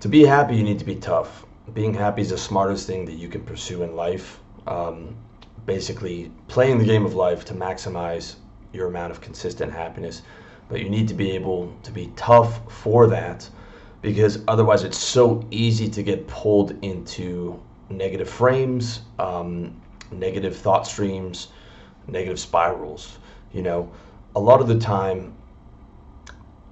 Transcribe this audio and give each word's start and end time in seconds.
to 0.00 0.08
be 0.08 0.24
happy, 0.24 0.56
you 0.56 0.62
need 0.62 0.78
to 0.78 0.84
be 0.84 0.96
tough. 0.96 1.44
Being 1.74 1.92
happy 1.92 2.22
is 2.22 2.30
the 2.30 2.38
smartest 2.38 2.86
thing 2.86 3.04
that 3.04 3.14
you 3.14 3.28
can 3.28 3.42
pursue 3.42 3.82
in 3.82 3.94
life. 3.94 4.40
Um, 4.66 5.14
basically, 5.66 6.32
playing 6.48 6.78
the 6.78 6.84
game 6.84 7.04
of 7.04 7.14
life 7.14 7.44
to 7.46 7.54
maximize 7.54 8.36
your 8.72 8.88
amount 8.88 9.12
of 9.12 9.20
consistent 9.20 9.72
happiness. 9.72 10.22
But 10.68 10.80
you 10.80 10.88
need 10.88 11.06
to 11.08 11.14
be 11.14 11.32
able 11.32 11.72
to 11.82 11.92
be 11.92 12.12
tough 12.16 12.60
for 12.72 13.06
that 13.08 13.48
because 14.02 14.42
otherwise, 14.48 14.84
it's 14.84 14.98
so 14.98 15.46
easy 15.50 15.88
to 15.90 16.02
get 16.02 16.26
pulled 16.26 16.82
into 16.82 17.60
negative 17.90 18.30
frames, 18.30 19.02
um, 19.18 19.78
negative 20.10 20.56
thought 20.56 20.86
streams, 20.86 21.48
negative 22.06 22.40
spirals. 22.40 23.18
You 23.52 23.62
know, 23.62 23.92
a 24.34 24.40
lot 24.40 24.62
of 24.62 24.68
the 24.68 24.78
time, 24.78 25.34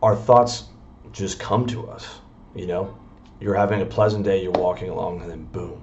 our 0.03 0.17
thoughts 0.17 0.65
just 1.13 1.39
come 1.39 1.67
to 1.67 1.91
us. 1.91 2.21
You 2.55 2.67
know, 2.67 2.97
you're 3.41 3.55
having 3.55 3.81
a 3.81 3.87
pleasant 3.87 4.25
day, 4.25 4.43
you're 4.43 4.53
walking 4.53 4.89
along, 4.89 5.23
and 5.23 5.31
then 5.31 5.45
boom. 5.45 5.81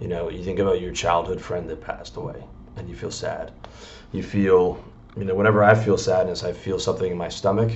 You 0.00 0.08
know, 0.08 0.28
you 0.28 0.42
think 0.42 0.58
about 0.58 0.80
your 0.80 0.92
childhood 0.92 1.40
friend 1.40 1.68
that 1.70 1.80
passed 1.80 2.16
away, 2.16 2.44
and 2.76 2.88
you 2.88 2.96
feel 2.96 3.10
sad. 3.10 3.52
You 4.12 4.22
feel, 4.22 4.82
you 5.16 5.24
know, 5.24 5.34
whenever 5.34 5.62
I 5.62 5.74
feel 5.74 5.96
sadness, 5.96 6.42
I 6.42 6.52
feel 6.52 6.78
something 6.78 7.10
in 7.10 7.18
my 7.18 7.28
stomach 7.28 7.72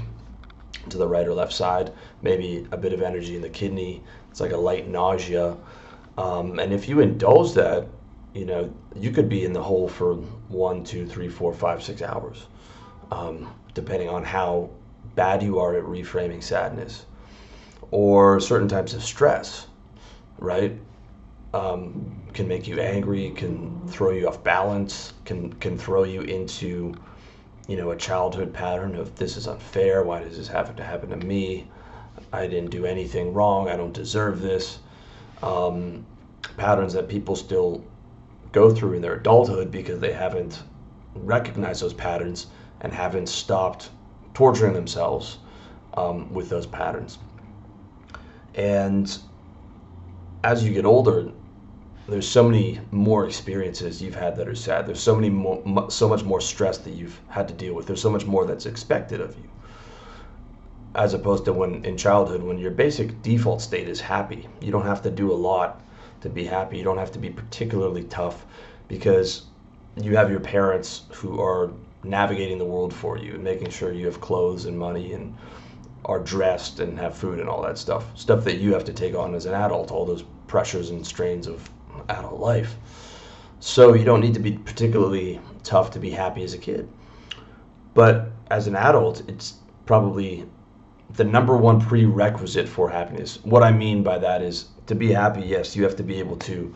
to 0.88 0.98
the 0.98 1.06
right 1.06 1.27
or 1.27 1.34
left 1.34 1.52
side, 1.52 1.92
maybe 2.22 2.66
a 2.72 2.77
bit 2.77 2.92
of 2.92 3.02
energy 3.02 3.36
in 3.36 3.42
the 3.42 3.48
kidney. 3.48 4.02
It's 4.30 4.41
like 4.41 4.52
a 4.52 4.56
light 4.56 4.88
nausea. 4.88 5.56
Um, 6.16 6.58
and 6.58 6.72
if 6.72 6.88
you 6.88 7.00
indulge 7.00 7.55
that, 7.55 7.86
you 8.34 8.44
know, 8.44 8.72
you 8.96 9.10
could 9.10 9.28
be 9.28 9.44
in 9.44 9.52
the 9.52 9.62
hole 9.62 9.88
for 9.88 10.14
one, 10.48 10.83
two, 10.84 11.06
three, 11.06 11.28
four, 11.28 11.52
five, 11.52 11.83
six 11.83 12.02
hours, 12.02 12.46
um, 13.10 13.52
depending 13.74 14.08
on 14.08 14.24
how 14.24 14.70
bad 15.14 15.42
you 15.42 15.58
are 15.58 15.77
at 15.77 15.84
reframing 15.84 16.42
sadness 16.42 17.06
or 17.91 18.41
certain 18.41 18.69
types 18.69 18.92
of 18.95 19.02
stress, 19.02 19.66
right? 20.38 20.78
Um, 21.55 22.22
can 22.34 22.47
make 22.47 22.67
you 22.67 22.78
angry, 22.78 23.30
can 23.30 23.80
throw 23.89 24.11
you 24.11 24.28
off 24.28 24.45
balance, 24.45 25.14
can 25.25 25.53
can 25.55 25.78
throw 25.78 26.05
you 26.05 26.20
into, 26.22 26.95
you 27.67 27.77
know, 27.77 27.91
a 27.91 27.97
childhood 27.97 28.53
pattern 28.53 28.95
of 28.97 29.17
this 29.17 29.36
is 29.36 29.47
unfair. 29.47 30.03
Why 30.03 30.22
does 30.22 30.36
this 30.36 30.48
have 30.48 30.75
to 30.77 30.84
happen 30.84 31.08
to 31.11 31.27
me? 31.27 31.67
I 32.33 32.47
didn't 32.47 32.70
do 32.70 32.84
anything 32.84 33.33
wrong. 33.33 33.69
I 33.69 33.77
don't 33.77 33.95
deserve 33.95 34.41
this. 34.41 34.78
Um, 35.42 36.05
patterns 36.56 36.92
that 36.92 37.08
people 37.08 37.36
still 37.36 37.84
go 38.52 38.75
through 38.75 38.95
in 38.95 39.02
their 39.02 39.14
adulthood 39.14 39.70
because 39.70 40.00
they 40.00 40.12
haven't 40.12 40.62
recognized 41.14 41.83
those 41.83 41.95
patterns 41.95 42.47
and 42.80 42.92
haven't 42.92 43.28
stopped 43.28 43.91
torturing 44.34 44.73
themselves 44.73 45.39
um, 45.95 46.33
with 46.33 46.48
those 46.48 46.67
patterns. 46.67 47.19
And 48.54 49.18
as 50.44 50.64
you 50.64 50.72
get 50.72 50.84
older, 50.84 51.30
there's 52.08 52.27
so 52.27 52.48
many 52.48 52.80
more 52.90 53.27
experiences 53.27 54.00
you've 54.00 54.14
had 54.14 54.36
that 54.36 54.48
are 54.48 54.55
sad. 54.55 54.86
There's 54.86 55.00
so 55.00 55.14
many 55.14 55.28
more, 55.28 55.90
so 55.90 56.08
much 56.08 56.24
more 56.24 56.40
stress 56.40 56.78
that 56.78 56.92
you've 56.92 57.20
had 57.28 57.48
to 57.48 57.55
deal 57.55 57.74
with. 57.74 57.86
There's 57.86 58.00
so 58.00 58.10
much 58.10 58.24
more 58.24 58.46
that's 58.46 58.66
expected 58.66 59.20
of 59.20 59.36
you. 59.36 59.48
As 60.94 61.12
opposed 61.12 61.44
to 61.44 61.52
when 61.52 61.84
in 61.84 61.96
childhood, 61.96 62.42
when 62.42 62.58
your 62.58 62.70
basic 62.70 63.20
default 63.22 63.60
state 63.60 63.88
is 63.88 64.00
happy, 64.00 64.48
you 64.60 64.72
don't 64.72 64.86
have 64.86 65.02
to 65.02 65.10
do 65.10 65.30
a 65.30 65.34
lot 65.34 65.83
to 66.22 66.30
be 66.30 66.44
happy. 66.44 66.78
You 66.78 66.84
don't 66.84 66.98
have 66.98 67.12
to 67.12 67.18
be 67.18 67.28
particularly 67.28 68.05
tough 68.05 68.46
because 68.88 69.42
you 69.96 70.16
have 70.16 70.30
your 70.30 70.40
parents 70.40 71.02
who 71.12 71.40
are 71.40 71.70
navigating 72.05 72.58
the 72.58 72.64
world 72.64 72.94
for 72.94 73.18
you 73.18 73.34
and 73.34 73.44
making 73.44 73.70
sure 73.70 73.92
you 73.92 74.06
have 74.06 74.20
clothes 74.20 74.64
and 74.64 74.78
money 74.78 75.12
and 75.12 75.36
are 76.04 76.18
dressed 76.18 76.80
and 76.80 76.98
have 76.98 77.16
food 77.16 77.38
and 77.38 77.48
all 77.48 77.62
that 77.62 77.78
stuff. 77.78 78.16
Stuff 78.18 78.44
that 78.44 78.58
you 78.58 78.72
have 78.72 78.84
to 78.84 78.92
take 78.92 79.14
on 79.14 79.34
as 79.34 79.46
an 79.46 79.54
adult, 79.54 79.91
all 79.91 80.05
those 80.05 80.24
pressures 80.46 80.90
and 80.90 81.06
strains 81.06 81.46
of 81.46 81.68
adult 82.08 82.40
life. 82.40 82.77
So 83.60 83.94
you 83.94 84.05
don't 84.05 84.20
need 84.20 84.34
to 84.34 84.40
be 84.40 84.52
particularly 84.52 85.40
tough 85.64 85.90
to 85.92 85.98
be 85.98 86.11
happy 86.11 86.45
as 86.45 86.55
a 86.55 86.58
kid. 86.58 86.89
But 87.95 88.30
as 88.50 88.67
an 88.67 88.77
adult, 88.77 89.28
it's 89.28 89.55
probably 89.86 90.46
the 91.14 91.24
number 91.24 91.56
one 91.56 91.80
prerequisite 91.80 92.68
for 92.68 92.89
happiness. 92.89 93.39
What 93.42 93.62
I 93.62 93.73
mean 93.73 94.02
by 94.02 94.18
that 94.18 94.42
is 94.42 94.67
to 94.86 94.94
be 94.94 95.12
happy, 95.12 95.42
yes, 95.42 95.74
you 95.74 95.83
have 95.83 95.96
to 95.96 96.02
be 96.02 96.18
able 96.18 96.36
to 96.36 96.74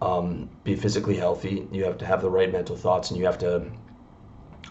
um, 0.00 0.48
be 0.64 0.74
physically 0.76 1.16
healthy, 1.16 1.66
you 1.72 1.84
have 1.84 1.98
to 1.98 2.06
have 2.06 2.22
the 2.22 2.30
right 2.30 2.50
mental 2.50 2.76
thoughts, 2.76 3.10
and 3.10 3.18
you 3.18 3.26
have 3.26 3.38
to 3.38 3.70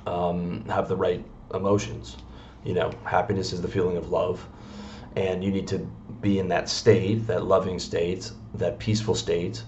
um, 0.08 0.64
have 0.66 0.88
the 0.88 0.96
right 0.96 1.24
emotions. 1.54 2.18
You 2.64 2.74
know, 2.74 2.92
happiness 3.06 3.54
is 3.54 3.62
the 3.62 3.68
feeling 3.68 3.98
of 3.98 4.12
love, 4.12 4.46
and 5.16 5.44
you 5.44 5.52
need 5.52 5.68
to 5.70 5.80
be 6.22 6.40
in 6.40 6.50
that 6.50 6.70
state, 6.70 7.28
that 7.28 7.46
loving 7.46 7.80
state, 7.80 8.32
that 8.56 8.80
peaceful 8.80 9.16
state, 9.16 9.64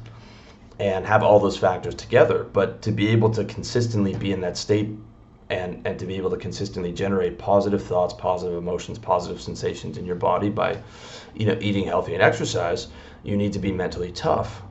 and 0.80 1.06
have 1.06 1.24
all 1.24 1.40
those 1.40 1.58
factors 1.58 1.96
together. 1.96 2.44
But 2.44 2.82
to 2.82 2.92
be 2.92 3.08
able 3.10 3.30
to 3.32 3.46
consistently 3.46 4.14
be 4.16 4.32
in 4.32 4.42
that 4.42 4.58
state 4.58 4.90
and, 5.50 5.86
and 5.86 6.00
to 6.00 6.06
be 6.06 6.16
able 6.16 6.30
to 6.32 6.38
consistently 6.38 6.92
generate 6.92 7.38
positive 7.38 7.84
thoughts, 7.84 8.14
positive 8.14 8.58
emotions, 8.58 8.98
positive 8.98 9.42
sensations 9.42 9.98
in 9.98 10.06
your 10.06 10.16
body 10.16 10.50
by, 10.50 10.82
you 11.36 11.46
know, 11.46 11.58
eating 11.62 11.86
healthy 11.86 12.14
and 12.14 12.24
exercise, 12.24 12.88
you 13.24 13.38
need 13.38 13.54
to 13.54 13.60
be 13.60 13.72
mentally 13.72 14.12
tough. 14.12 14.62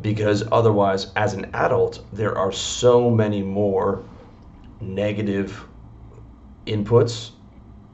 Because 0.00 0.44
otherwise, 0.50 1.12
as 1.16 1.34
an 1.34 1.50
adult, 1.54 2.04
there 2.12 2.36
are 2.36 2.52
so 2.52 3.10
many 3.10 3.42
more 3.42 4.04
negative 4.80 5.64
inputs 6.66 7.30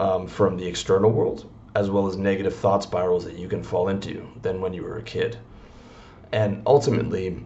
um, 0.01 0.27
from 0.27 0.57
the 0.57 0.67
external 0.67 1.11
world 1.11 1.51
as 1.77 1.91
well 1.91 2.07
as 2.07 2.17
negative 2.17 2.57
thought 2.57 2.83
spirals 2.83 3.23
that 3.27 3.39
you 3.39 3.49
can 3.49 3.63
fall 3.63 3.89
into 3.89 4.27
than 4.41 4.63
when 4.63 4.73
you 4.73 4.83
were 4.83 4.97
a 4.97 5.03
kid. 5.03 5.37
And 6.33 6.63
ultimately, 6.67 7.45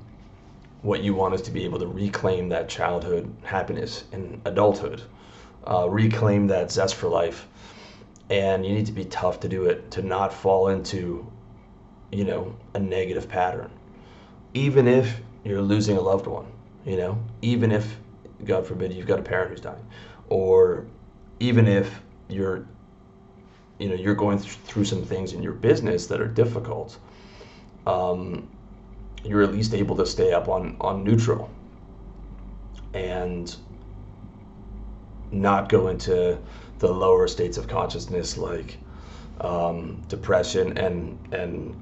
what 0.83 1.03
you 1.03 1.15
want 1.15 1.35
is 1.35 1.43
to 1.43 1.51
be 1.51 1.65
able 1.65 1.81
to 1.81 1.89
reclaim 1.89 2.49
that 2.51 2.69
childhood 2.69 3.35
happiness 3.43 4.05
in 4.13 4.41
adulthood, 4.45 5.03
uh, 5.67 5.89
reclaim 5.91 6.47
that 6.47 6.71
zest 6.71 6.95
for 6.95 7.09
life. 7.09 7.49
And 8.31 8.65
you 8.65 8.73
need 8.73 8.87
to 8.87 8.93
be 8.93 9.05
tough 9.05 9.41
to 9.41 9.49
do 9.49 9.65
it, 9.65 9.91
to 9.91 10.03
not 10.03 10.33
fall 10.33 10.69
into, 10.69 11.27
you 12.13 12.25
know, 12.25 12.55
a 12.75 12.79
negative 12.79 13.29
pattern. 13.29 13.71
Even 14.55 14.87
if 14.87 15.21
you're 15.43 15.61
losing 15.61 15.97
a 15.97 16.01
loved 16.01 16.29
one, 16.29 16.47
you 16.87 16.97
know, 16.97 17.19
even 17.43 17.73
if, 17.73 17.97
God 18.45 18.65
forbid, 18.65 18.93
you've 18.93 19.09
got 19.09 19.19
a 19.19 19.23
parent 19.23 19.51
who's 19.51 19.61
dying, 19.61 19.85
or 20.29 20.87
even 21.41 21.67
if 21.67 22.01
you're 22.33 22.67
you 23.79 23.89
know 23.89 23.95
you're 23.95 24.15
going 24.15 24.39
through 24.39 24.85
some 24.85 25.03
things 25.03 25.33
in 25.33 25.43
your 25.43 25.53
business 25.53 26.07
that 26.07 26.21
are 26.21 26.29
difficult 26.29 26.99
um, 27.87 28.49
you're 29.25 29.43
at 29.43 29.53
least 29.53 29.75
able 29.75 29.97
to 29.97 30.07
stay 30.07 30.33
up 30.33 30.49
on 30.49 30.77
on 30.81 31.03
neutral 31.03 31.51
and 32.95 33.57
not 35.33 35.69
go 35.69 35.89
into 35.89 36.39
the 36.79 36.93
lower 36.93 37.29
states 37.29 37.57
of 37.57 37.69
consciousness 37.69 38.37
like 38.37 38.79
um, 39.41 40.03
depression 40.09 40.77
and 40.77 41.19
and 41.33 41.81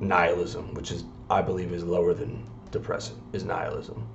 nihilism 0.00 0.74
which 0.74 0.90
is 0.90 1.04
i 1.30 1.40
believe 1.40 1.72
is 1.72 1.82
lower 1.82 2.14
than 2.14 2.42
depression 2.70 3.14
is 3.32 3.44
nihilism 3.44 4.06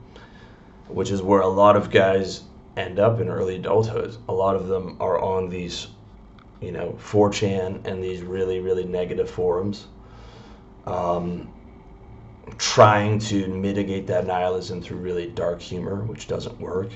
which 0.88 1.12
is 1.12 1.22
where 1.22 1.42
a 1.42 1.48
lot 1.48 1.76
of 1.76 1.90
guys 1.90 2.44
end 2.78 3.00
up 3.00 3.20
in 3.20 3.30
early 3.30 3.56
adulthood. 3.56 4.16
A 4.28 4.34
lot 4.34 4.56
of 4.56 4.68
them 4.68 4.98
are 5.00 5.20
on 5.20 5.50
these, 5.50 5.88
you 6.62 6.72
know, 6.72 6.98
4chan 7.00 7.86
and 7.86 8.04
these 8.04 8.22
really, 8.22 8.60
really 8.60 8.86
negative 8.86 9.30
forums, 9.30 9.88
um, 10.86 11.54
trying 12.58 13.20
to 13.20 13.48
mitigate 13.48 14.08
that 14.08 14.26
nihilism 14.26 14.82
through 14.82 14.98
really 14.98 15.28
dark 15.28 15.62
humor, 15.62 16.04
which 16.04 16.28
doesn't 16.28 16.60
work. 16.60 16.92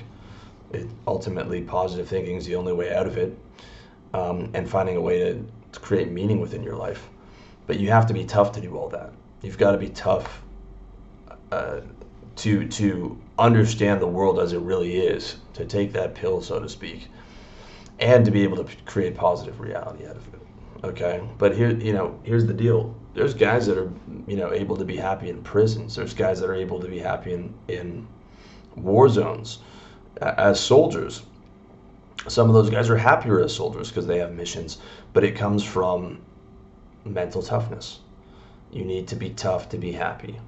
It, 0.72 0.86
ultimately, 1.06 1.62
positive 1.62 2.08
thinking 2.08 2.36
is 2.36 2.44
the 2.44 2.56
only 2.56 2.72
way 2.72 2.94
out 2.94 3.06
of 3.06 3.16
it, 3.16 3.38
um, 4.12 4.50
and 4.54 4.68
finding 4.68 4.96
a 4.96 5.00
way 5.00 5.18
to, 5.20 5.46
to 5.72 5.80
create 5.80 6.10
meaning 6.10 6.40
within 6.40 6.62
your 6.62 6.76
life. 6.76 7.08
But 7.66 7.78
you 7.78 7.90
have 7.90 8.06
to 8.06 8.14
be 8.14 8.24
tough 8.24 8.52
to 8.52 8.60
do 8.60 8.76
all 8.76 8.88
that. 8.90 9.12
You've 9.42 9.58
got 9.58 9.72
to 9.72 9.78
be 9.78 9.88
tough 9.90 10.42
uh, 11.52 11.80
to 12.38 12.68
to 12.68 13.18
understand 13.38 14.00
the 14.00 14.06
world 14.06 14.38
as 14.38 14.52
it 14.52 14.60
really 14.60 14.96
is, 14.96 15.36
to 15.54 15.64
take 15.64 15.92
that 15.92 16.14
pill, 16.14 16.40
so 16.40 16.60
to 16.60 16.68
speak, 16.68 17.08
and 17.98 18.24
to 18.24 18.30
be 18.30 18.42
able 18.42 18.64
to 18.64 18.76
create 18.84 19.14
positive 19.14 19.60
reality 19.60 20.06
out 20.06 20.16
of 20.16 20.26
it. 20.28 20.40
Okay, 20.84 21.20
but 21.38 21.56
here, 21.56 21.70
you 21.70 21.92
know, 21.92 22.18
here's 22.22 22.46
the 22.46 22.54
deal. 22.54 22.94
There's 23.14 23.34
guys 23.34 23.66
that 23.66 23.76
are, 23.76 23.90
you 24.28 24.36
know, 24.36 24.52
able 24.52 24.76
to 24.76 24.84
be 24.84 24.96
happy 24.96 25.28
in 25.28 25.42
prisons. 25.42 25.96
There's 25.96 26.14
guys 26.14 26.40
that 26.40 26.48
are 26.48 26.54
able 26.54 26.80
to 26.80 26.88
be 26.88 26.98
happy 26.98 27.32
in 27.32 27.54
in 27.66 28.06
war 28.76 29.08
zones 29.08 29.58
as 30.20 30.60
soldiers. 30.60 31.22
Some 32.28 32.48
of 32.48 32.54
those 32.54 32.70
guys 32.70 32.90
are 32.90 32.96
happier 32.96 33.40
as 33.40 33.54
soldiers 33.54 33.88
because 33.88 34.06
they 34.06 34.18
have 34.18 34.32
missions, 34.32 34.78
but 35.12 35.24
it 35.24 35.32
comes 35.32 35.64
from 35.64 36.20
mental 37.04 37.42
toughness. 37.42 38.00
You 38.70 38.84
need 38.84 39.08
to 39.08 39.16
be 39.16 39.30
tough 39.30 39.68
to 39.70 39.78
be 39.78 39.92
happy 39.92 40.38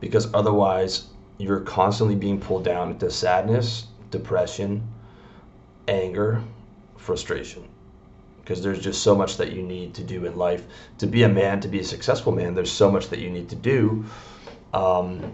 because 0.00 0.32
otherwise 0.34 1.06
you're 1.38 1.60
constantly 1.60 2.14
being 2.14 2.40
pulled 2.40 2.64
down 2.64 2.90
into 2.90 3.10
sadness, 3.10 3.86
depression, 4.10 4.86
anger, 5.88 6.42
frustration. 6.96 7.66
because 8.40 8.62
there's 8.62 8.80
just 8.80 9.02
so 9.02 9.14
much 9.14 9.36
that 9.36 9.52
you 9.52 9.62
need 9.62 9.94
to 9.94 10.02
do 10.02 10.24
in 10.24 10.36
life 10.36 10.64
to 10.98 11.06
be 11.06 11.22
a 11.22 11.28
man, 11.28 11.60
to 11.60 11.68
be 11.68 11.80
a 11.80 11.84
successful 11.84 12.32
man. 12.32 12.54
There's 12.54 12.72
so 12.72 12.90
much 12.90 13.08
that 13.10 13.20
you 13.20 13.30
need 13.30 13.48
to 13.50 13.56
do. 13.56 14.04
Um, 14.74 15.32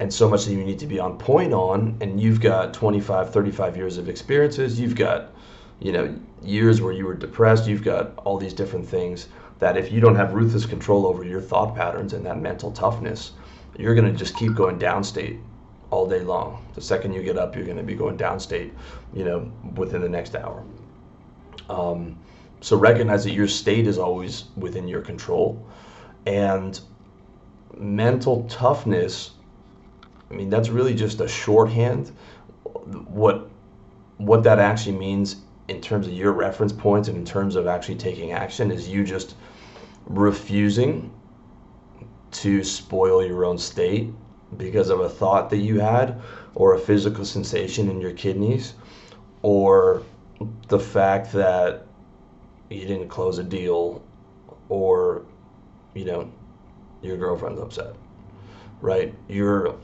and 0.00 0.12
so 0.12 0.28
much 0.28 0.44
that 0.44 0.52
you 0.52 0.64
need 0.64 0.78
to 0.78 0.86
be 0.86 0.98
on 0.98 1.18
point 1.18 1.52
on 1.52 1.96
and 2.00 2.20
you've 2.20 2.40
got 2.40 2.74
25 2.74 3.32
35 3.32 3.76
years 3.76 3.96
of 3.96 4.08
experiences 4.08 4.78
you've 4.78 4.94
got 4.94 5.32
you 5.80 5.92
know 5.92 6.14
years 6.42 6.80
where 6.80 6.92
you 6.92 7.06
were 7.06 7.14
depressed 7.14 7.66
you've 7.66 7.82
got 7.82 8.12
all 8.18 8.36
these 8.36 8.52
different 8.52 8.86
things 8.86 9.28
that 9.58 9.76
if 9.76 9.90
you 9.90 10.00
don't 10.00 10.16
have 10.16 10.34
ruthless 10.34 10.66
control 10.66 11.06
over 11.06 11.24
your 11.24 11.40
thought 11.40 11.74
patterns 11.74 12.12
and 12.12 12.26
that 12.26 12.38
mental 12.40 12.70
toughness 12.72 13.32
you're 13.78 13.94
going 13.94 14.10
to 14.10 14.16
just 14.16 14.36
keep 14.36 14.54
going 14.54 14.78
downstate 14.78 15.40
all 15.90 16.08
day 16.08 16.20
long. 16.20 16.64
The 16.74 16.80
second 16.80 17.12
you 17.12 17.22
get 17.22 17.38
up 17.38 17.54
you're 17.54 17.64
going 17.64 17.76
to 17.76 17.82
be 17.82 17.94
going 17.94 18.16
downstate 18.16 18.72
you 19.12 19.24
know 19.24 19.50
within 19.74 20.00
the 20.00 20.08
next 20.08 20.34
hour. 20.34 20.64
Um, 21.68 22.18
so 22.60 22.76
recognize 22.76 23.24
that 23.24 23.32
your 23.32 23.48
state 23.48 23.86
is 23.86 23.98
always 23.98 24.44
within 24.56 24.88
your 24.88 25.02
control. 25.02 25.66
And 26.26 26.80
mental 27.76 28.44
toughness 28.44 29.32
I 30.34 30.36
mean, 30.36 30.50
that's 30.50 30.68
really 30.68 30.94
just 30.94 31.20
a 31.20 31.28
shorthand. 31.28 32.10
What 33.06 33.48
what 34.18 34.42
that 34.42 34.58
actually 34.58 34.96
means 34.96 35.36
in 35.68 35.80
terms 35.80 36.08
of 36.08 36.12
your 36.12 36.32
reference 36.32 36.72
points 36.72 37.06
and 37.06 37.16
in 37.16 37.24
terms 37.24 37.54
of 37.54 37.68
actually 37.68 37.96
taking 37.96 38.32
action 38.32 38.72
is 38.72 38.88
you 38.88 39.04
just 39.04 39.36
refusing 40.06 41.12
to 42.34 42.62
spoil 42.64 43.24
your 43.24 43.44
own 43.44 43.58
state 43.58 44.12
because 44.56 44.90
of 44.90 45.00
a 45.00 45.08
thought 45.08 45.50
that 45.50 45.58
you 45.58 45.80
had 45.80 46.20
or 46.54 46.74
a 46.74 46.78
physical 46.78 47.24
sensation 47.24 47.90
in 47.90 48.00
your 48.00 48.12
kidneys 48.12 48.74
or 49.42 50.02
the 50.68 50.78
fact 50.78 51.32
that 51.32 51.86
you 52.70 52.86
didn't 52.86 53.08
close 53.08 53.38
a 53.38 53.44
deal 53.44 54.02
or 54.68 55.24
you 55.94 56.04
know 56.04 56.30
your 57.02 57.16
girlfriend's 57.16 57.60
upset 57.60 57.94
right 58.80 59.14
you're 59.28 59.76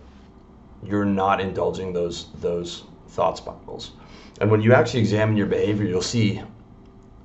you're 0.82 1.04
not 1.04 1.40
indulging 1.40 1.92
those 1.92 2.28
those 2.40 2.84
thought 3.08 3.36
spirals. 3.36 3.92
And 4.40 4.50
when 4.50 4.60
you 4.60 4.72
actually 4.72 5.00
examine 5.00 5.36
your 5.36 5.46
behavior, 5.46 5.86
you'll 5.86 6.02
see, 6.02 6.42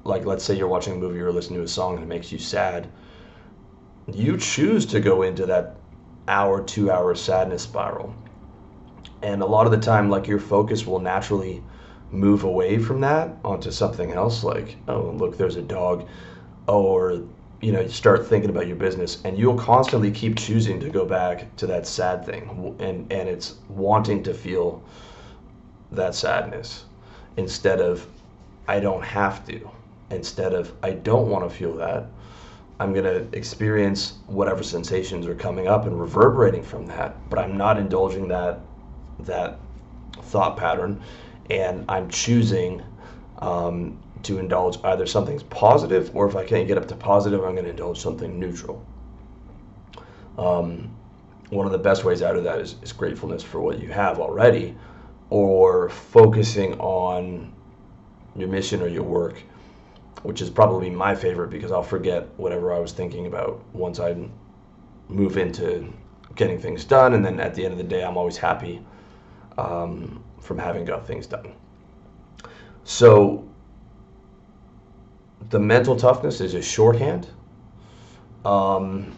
like 0.03 0.25
let's 0.25 0.43
say 0.43 0.55
you're 0.55 0.67
watching 0.67 0.93
a 0.93 0.97
movie 0.97 1.19
or 1.19 1.31
listening 1.31 1.59
to 1.59 1.65
a 1.65 1.67
song 1.67 1.95
and 1.95 2.03
it 2.03 2.07
makes 2.07 2.31
you 2.31 2.37
sad. 2.37 2.89
You 4.11 4.37
choose 4.37 4.85
to 4.87 4.99
go 4.99 5.21
into 5.23 5.45
that 5.47 5.75
hour, 6.27 6.63
two 6.63 6.91
hour 6.91 7.15
sadness 7.15 7.63
spiral. 7.63 8.13
And 9.21 9.41
a 9.41 9.45
lot 9.45 9.65
of 9.65 9.71
the 9.71 9.79
time, 9.79 10.09
like 10.09 10.27
your 10.27 10.39
focus 10.39 10.85
will 10.85 10.99
naturally 10.99 11.63
move 12.11 12.43
away 12.43 12.77
from 12.77 13.01
that 13.01 13.35
onto 13.43 13.71
something 13.71 14.11
else, 14.11 14.43
like, 14.43 14.77
oh, 14.87 15.11
look, 15.17 15.37
there's 15.37 15.55
a 15.55 15.61
dog. 15.61 16.07
Or 16.67 17.21
you 17.61 17.71
know, 17.71 17.81
you 17.81 17.89
start 17.89 18.27
thinking 18.27 18.49
about 18.49 18.67
your 18.67 18.75
business 18.75 19.21
and 19.23 19.37
you'll 19.37 19.57
constantly 19.57 20.11
keep 20.11 20.37
choosing 20.37 20.79
to 20.79 20.89
go 20.89 21.05
back 21.05 21.55
to 21.55 21.65
that 21.67 21.87
sad 21.87 22.25
thing 22.25 22.75
and 22.79 23.11
and 23.11 23.29
it's 23.29 23.55
wanting 23.69 24.21
to 24.23 24.33
feel 24.33 24.83
that 25.91 26.13
sadness 26.13 26.85
instead 27.37 27.79
of 27.79 28.07
I 28.67 28.79
don't 28.79 29.03
have 29.03 29.45
to 29.47 29.69
instead 30.11 30.53
of 30.53 30.73
I 30.83 30.91
don't 30.91 31.29
want 31.29 31.49
to 31.49 31.55
feel 31.55 31.75
that 31.77 32.05
I'm 32.79 32.93
going 32.93 33.05
to 33.05 33.37
experience 33.37 34.15
whatever 34.27 34.63
sensations 34.63 35.27
are 35.27 35.35
coming 35.35 35.67
up 35.67 35.85
and 35.85 35.99
reverberating 35.99 36.63
from 36.63 36.85
that 36.87 37.29
but 37.29 37.39
I'm 37.39 37.57
not 37.57 37.77
indulging 37.77 38.27
that 38.29 38.59
that 39.19 39.59
thought 40.21 40.57
pattern 40.57 41.01
and 41.49 41.85
I'm 41.87 42.09
choosing 42.09 42.83
um, 43.39 43.99
to 44.23 44.39
indulge 44.39 44.77
either 44.83 45.05
something's 45.05 45.43
positive 45.43 46.15
or 46.15 46.27
if 46.27 46.35
I 46.35 46.43
can't 46.43 46.67
get 46.67 46.77
up 46.77 46.87
to 46.87 46.95
positive, 46.95 47.43
I'm 47.43 47.53
going 47.53 47.65
to 47.65 47.71
indulge 47.71 47.99
something 47.99 48.39
neutral. 48.39 48.83
Um, 50.37 50.89
one 51.49 51.65
of 51.65 51.71
the 51.71 51.77
best 51.77 52.03
ways 52.03 52.21
out 52.21 52.35
of 52.35 52.43
that 52.43 52.59
is, 52.59 52.75
is 52.81 52.91
gratefulness 52.91 53.43
for 53.43 53.59
what 53.59 53.79
you 53.79 53.89
have 53.89 54.19
already 54.19 54.75
or 55.29 55.89
focusing 55.89 56.73
on 56.79 57.53
your 58.35 58.47
mission 58.47 58.81
or 58.81 58.87
your 58.87 59.03
work, 59.03 59.41
which 60.25 60.41
is 60.41 60.49
probably 60.49 60.89
my 60.89 61.13
favorite 61.13 61.51
because 61.51 61.71
I'll 61.71 61.83
forget 61.83 62.27
whatever 62.37 62.73
I 62.73 62.79
was 62.79 62.91
thinking 62.91 63.27
about 63.27 63.63
once 63.73 63.99
I 63.99 64.15
move 65.07 65.37
into 65.37 65.93
getting 66.35 66.59
things 66.59 66.83
done. 66.83 67.13
And 67.13 67.23
then 67.23 67.39
at 67.39 67.53
the 67.53 67.63
end 67.63 67.73
of 67.73 67.77
the 67.77 67.83
day, 67.83 68.03
I'm 68.03 68.17
always 68.17 68.35
happy 68.35 68.83
um, 69.57 70.23
from 70.41 70.57
having 70.57 70.83
got 70.83 71.05
things 71.05 71.27
done. 71.27 71.53
So 72.83 73.47
the 75.49 75.59
mental 75.59 75.95
toughness 75.95 76.41
is 76.41 76.55
a 76.55 76.61
shorthand. 76.61 77.27
Um, 78.43 79.15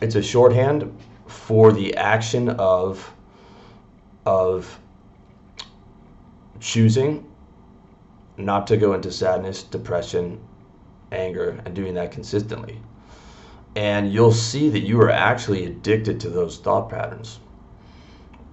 it's 0.00 0.16
a 0.16 0.22
shorthand 0.22 0.92
for 1.26 1.72
the 1.72 1.96
action 1.96 2.50
of 2.50 3.14
of 4.26 4.78
choosing 6.60 7.31
not 8.36 8.66
to 8.68 8.76
go 8.76 8.94
into 8.94 9.10
sadness, 9.10 9.62
depression, 9.62 10.40
anger, 11.10 11.60
and 11.64 11.74
doing 11.74 11.94
that 11.94 12.12
consistently. 12.12 12.80
And 13.76 14.12
you'll 14.12 14.32
see 14.32 14.68
that 14.70 14.80
you 14.80 15.00
are 15.00 15.10
actually 15.10 15.64
addicted 15.66 16.20
to 16.20 16.30
those 16.30 16.58
thought 16.58 16.88
patterns, 16.90 17.40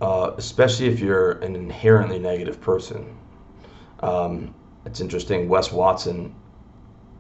uh, 0.02 0.32
especially 0.38 0.88
if 0.88 1.00
you're 1.00 1.34
an 1.40 1.56
inherently 1.56 2.20
negative 2.20 2.62
person. 2.62 3.18
Um, 4.02 4.54
it's 4.86 5.02
interesting. 5.02 5.50
Wes 5.50 5.72
Watson 5.72 6.34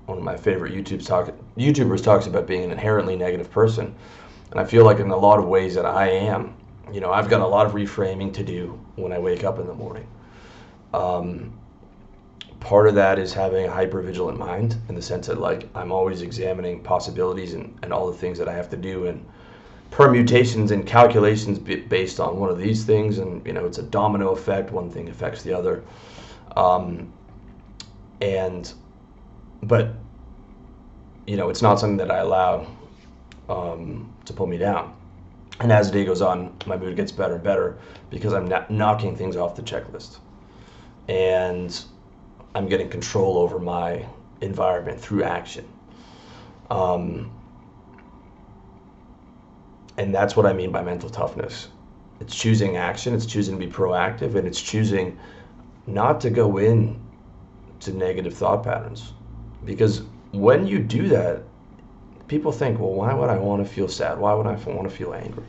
one 0.09 0.17
of 0.17 0.23
my 0.23 0.35
favorite 0.35 0.73
YouTube's 0.73 1.05
talk, 1.05 1.31
YouTubers 1.55 2.03
talks 2.03 2.25
about 2.25 2.47
being 2.47 2.63
an 2.63 2.71
inherently 2.71 3.15
negative 3.15 3.49
person. 3.49 3.95
And 4.51 4.59
I 4.59 4.65
feel 4.65 4.83
like 4.83 4.99
in 4.99 5.09
a 5.11 5.17
lot 5.17 5.37
of 5.39 5.45
ways 5.45 5.75
that 5.75 5.85
I 5.85 6.09
am. 6.09 6.55
You 6.91 6.99
know, 6.99 7.11
I've 7.11 7.29
got 7.29 7.41
a 7.41 7.47
lot 7.47 7.67
of 7.67 7.73
reframing 7.73 8.33
to 8.33 8.43
do 8.43 8.83
when 8.95 9.13
I 9.13 9.19
wake 9.19 9.43
up 9.43 9.59
in 9.59 9.67
the 9.67 9.75
morning. 9.75 10.07
Um, 10.91 11.58
part 12.59 12.87
of 12.87 12.95
that 12.95 13.19
is 13.19 13.33
having 13.33 13.65
a 13.65 13.71
hyper 13.71 14.01
vigilant 14.01 14.37
mind 14.37 14.77
in 14.89 14.95
the 14.95 15.01
sense 15.01 15.27
that 15.27 15.39
like 15.39 15.67
I'm 15.75 15.91
always 15.91 16.21
examining 16.21 16.81
possibilities 16.81 17.53
and, 17.53 17.77
and 17.83 17.93
all 17.93 18.07
the 18.11 18.17
things 18.17 18.37
that 18.37 18.47
I 18.47 18.53
have 18.53 18.69
to 18.71 18.77
do 18.77 19.07
and 19.07 19.25
permutations 19.91 20.71
and 20.71 20.85
calculations 20.85 21.57
based 21.59 22.19
on 22.19 22.39
one 22.39 22.49
of 22.49 22.57
these 22.57 22.83
things. 22.83 23.19
And 23.19 23.45
you 23.45 23.53
know 23.53 23.65
it's 23.65 23.77
a 23.77 23.83
domino 23.83 24.29
effect. 24.29 24.71
One 24.71 24.89
thing 24.89 25.09
affects 25.09 25.43
the 25.43 25.53
other. 25.53 25.83
Um, 26.55 27.11
and 28.21 28.71
but 29.63 29.95
you 31.29 31.37
know, 31.37 31.49
it's 31.49 31.61
not 31.61 31.79
something 31.79 31.97
that 31.97 32.09
I 32.09 32.17
allow 32.17 32.65
um, 33.49 34.11
to 34.25 34.33
pull 34.33 34.47
me 34.47 34.57
down. 34.57 34.95
And 35.59 35.71
as 35.71 35.91
the 35.91 35.99
day 35.99 36.05
goes 36.05 36.23
on, 36.23 36.55
my 36.65 36.75
mood 36.75 36.95
gets 36.95 37.11
better 37.11 37.35
and 37.35 37.43
better 37.43 37.77
because 38.09 38.33
I'm 38.33 38.51
knocking 38.69 39.15
things 39.15 39.35
off 39.35 39.55
the 39.55 39.61
checklist, 39.61 40.17
and 41.07 41.83
I'm 42.55 42.67
getting 42.67 42.89
control 42.89 43.37
over 43.37 43.59
my 43.59 44.05
environment 44.41 44.99
through 44.99 45.23
action. 45.23 45.65
Um, 46.69 47.31
and 49.97 50.13
that's 50.13 50.35
what 50.35 50.45
I 50.45 50.53
mean 50.53 50.71
by 50.71 50.81
mental 50.81 51.09
toughness. 51.09 51.69
It's 52.19 52.35
choosing 52.35 52.77
action, 52.77 53.13
it's 53.13 53.25
choosing 53.25 53.59
to 53.59 53.65
be 53.65 53.71
proactive, 53.71 54.35
and 54.35 54.47
it's 54.47 54.61
choosing 54.61 55.17
not 55.87 56.21
to 56.21 56.29
go 56.29 56.57
in 56.57 56.99
to 57.81 57.93
negative 57.93 58.33
thought 58.33 58.63
patterns 58.63 59.13
because 59.65 60.03
when 60.31 60.67
you 60.67 60.79
do 60.79 61.07
that, 61.09 61.43
people 62.27 62.51
think, 62.51 62.79
well, 62.79 62.93
why 62.93 63.13
would 63.13 63.29
I 63.29 63.37
want 63.37 63.65
to 63.65 63.73
feel 63.73 63.87
sad? 63.87 64.19
Why 64.19 64.33
would 64.33 64.45
I 64.45 64.55
want 64.55 64.89
to 64.89 64.95
feel 64.95 65.13
angry? 65.13 65.45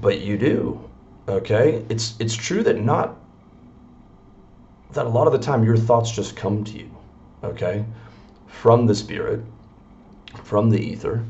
But 0.00 0.20
you 0.20 0.36
do, 0.36 0.88
okay? 1.28 1.84
It's 1.88 2.14
it's 2.18 2.34
true 2.34 2.62
that 2.64 2.80
not 2.80 3.16
that 4.94 5.06
a 5.06 5.08
lot 5.08 5.26
of 5.26 5.32
the 5.32 5.38
time 5.38 5.64
your 5.64 5.76
thoughts 5.76 6.10
just 6.10 6.36
come 6.36 6.64
to 6.64 6.78
you, 6.78 6.90
okay, 7.42 7.84
from 8.46 8.86
the 8.86 8.94
spirit, 8.94 9.40
from 10.42 10.70
the 10.70 10.78
ether, 10.78 11.24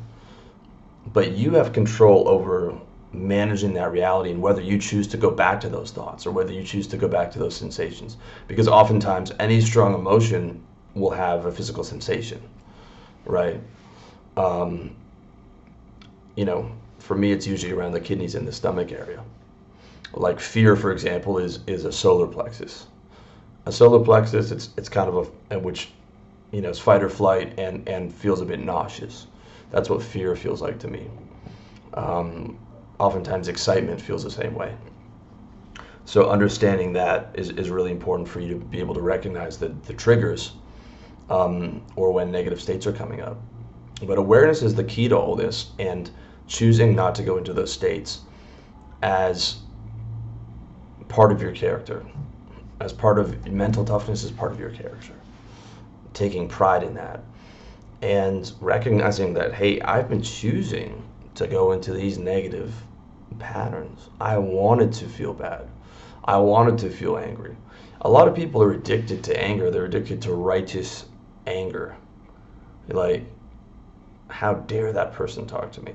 but 1.12 1.32
you 1.32 1.50
have 1.52 1.72
control 1.72 2.28
over 2.28 2.78
managing 3.12 3.72
that 3.74 3.92
reality 3.92 4.30
and 4.30 4.42
whether 4.42 4.60
you 4.60 4.78
choose 4.78 5.06
to 5.06 5.16
go 5.16 5.30
back 5.30 5.60
to 5.60 5.68
those 5.68 5.90
thoughts 5.90 6.26
or 6.26 6.32
whether 6.32 6.52
you 6.52 6.64
choose 6.64 6.86
to 6.88 6.96
go 6.96 7.06
back 7.08 7.30
to 7.30 7.38
those 7.38 7.54
sensations. 7.54 8.16
Because 8.48 8.68
oftentimes, 8.68 9.32
any 9.38 9.60
strong 9.60 9.94
emotion 9.94 10.62
will 10.94 11.10
have 11.10 11.46
a 11.46 11.52
physical 11.52 11.84
sensation, 11.84 12.42
right? 13.24 13.60
Um, 14.36 14.96
you 16.36 16.44
know, 16.44 16.70
for 16.98 17.14
me, 17.14 17.32
it's 17.32 17.46
usually 17.46 17.72
around 17.72 17.92
the 17.92 18.00
kidneys 18.00 18.34
and 18.34 18.46
the 18.46 18.52
stomach 18.52 18.90
area. 18.92 19.22
Like 20.12 20.40
fear, 20.40 20.76
for 20.76 20.92
example, 20.92 21.38
is 21.38 21.60
is 21.66 21.84
a 21.84 21.92
solar 21.92 22.26
plexus. 22.26 22.86
A 23.66 23.72
solar 23.72 24.04
plexus, 24.04 24.50
it's 24.50 24.70
it's 24.76 24.88
kind 24.88 25.08
of 25.08 25.30
a 25.50 25.58
which, 25.58 25.92
you 26.52 26.60
know, 26.60 26.70
is 26.70 26.78
fight 26.78 27.02
or 27.02 27.08
flight 27.08 27.58
and 27.58 27.88
and 27.88 28.12
feels 28.12 28.40
a 28.40 28.44
bit 28.44 28.60
nauseous. 28.60 29.26
That's 29.70 29.88
what 29.88 30.02
fear 30.02 30.36
feels 30.36 30.60
like 30.60 30.78
to 30.80 30.88
me. 30.88 31.08
Um, 31.94 32.58
oftentimes, 32.98 33.48
excitement 33.48 34.00
feels 34.00 34.22
the 34.22 34.30
same 34.30 34.54
way. 34.54 34.74
So 36.04 36.28
understanding 36.28 36.92
that 36.92 37.30
is, 37.34 37.50
is 37.50 37.70
really 37.70 37.90
important 37.90 38.28
for 38.28 38.40
you 38.40 38.48
to 38.48 38.56
be 38.56 38.78
able 38.78 38.94
to 38.94 39.00
recognize 39.00 39.56
the, 39.56 39.68
the 39.86 39.94
triggers 39.94 40.52
um, 41.30 41.82
or 41.96 42.12
when 42.12 42.30
negative 42.30 42.60
states 42.60 42.86
are 42.86 42.92
coming 42.92 43.22
up. 43.22 43.38
But 44.02 44.18
awareness 44.18 44.62
is 44.62 44.74
the 44.74 44.84
key 44.84 45.08
to 45.08 45.16
all 45.16 45.34
this, 45.34 45.70
and 45.78 46.10
choosing 46.46 46.94
not 46.94 47.14
to 47.14 47.22
go 47.22 47.38
into 47.38 47.54
those 47.54 47.72
states 47.72 48.20
as 49.02 49.56
part 51.08 51.32
of 51.32 51.40
your 51.40 51.52
character, 51.52 52.04
as 52.84 52.92
part 52.92 53.18
of 53.18 53.46
mental 53.50 53.82
toughness, 53.82 54.24
as 54.24 54.30
part 54.30 54.52
of 54.52 54.60
your 54.60 54.68
character. 54.68 55.14
Taking 56.12 56.46
pride 56.46 56.82
in 56.82 56.92
that 56.94 57.24
and 58.02 58.52
recognizing 58.60 59.32
that, 59.32 59.54
hey, 59.54 59.80
I've 59.80 60.10
been 60.10 60.20
choosing 60.20 61.02
to 61.34 61.46
go 61.46 61.72
into 61.72 61.94
these 61.94 62.18
negative 62.18 62.74
patterns. 63.38 64.10
I 64.20 64.36
wanted 64.36 64.92
to 64.92 65.06
feel 65.06 65.32
bad. 65.32 65.66
I 66.26 66.36
wanted 66.36 66.76
to 66.80 66.90
feel 66.90 67.16
angry. 67.16 67.56
A 68.02 68.10
lot 68.10 68.28
of 68.28 68.34
people 68.34 68.62
are 68.62 68.72
addicted 68.72 69.24
to 69.24 69.42
anger. 69.42 69.70
They're 69.70 69.86
addicted 69.86 70.20
to 70.22 70.34
righteous 70.34 71.06
anger. 71.46 71.96
Like, 72.88 73.24
how 74.28 74.54
dare 74.54 74.92
that 74.92 75.14
person 75.14 75.46
talk 75.46 75.72
to 75.72 75.82
me? 75.82 75.94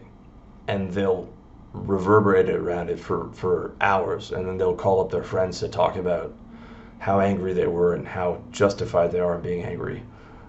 And 0.68 0.92
they'll 0.92 1.32
reverberate 1.72 2.50
it 2.50 2.56
around 2.56 2.90
it 2.90 3.00
for, 3.00 3.30
for 3.34 3.76
hours. 3.80 4.32
And 4.32 4.48
then 4.48 4.58
they'll 4.58 4.76
call 4.76 5.02
up 5.02 5.12
their 5.12 5.24
friends 5.24 5.60
to 5.60 5.68
talk 5.68 5.96
about 5.96 6.34
how 7.00 7.22
angry 7.22 7.54
they 7.54 7.68
were 7.68 7.96
and 7.96 8.08
how 8.08 8.42
justified 8.52 9.12
they 9.12 9.20
are 9.20 9.36
in 9.36 9.42
being 9.42 9.64
angry. 9.64 10.04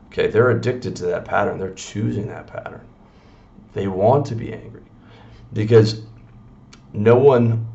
Okay, 0.09 0.27
they're 0.27 0.51
addicted 0.51 0.97
to 0.97 1.07
that 1.07 1.25
pattern. 1.25 1.59
They're 1.59 1.75
choosing 1.75 2.27
that 2.29 2.49
pattern. 2.49 2.87
They 3.73 3.87
want 3.87 4.27
to 4.27 4.35
be 4.35 4.53
angry 4.53 4.83
because 5.53 6.03
no 6.93 7.15
one 7.15 7.67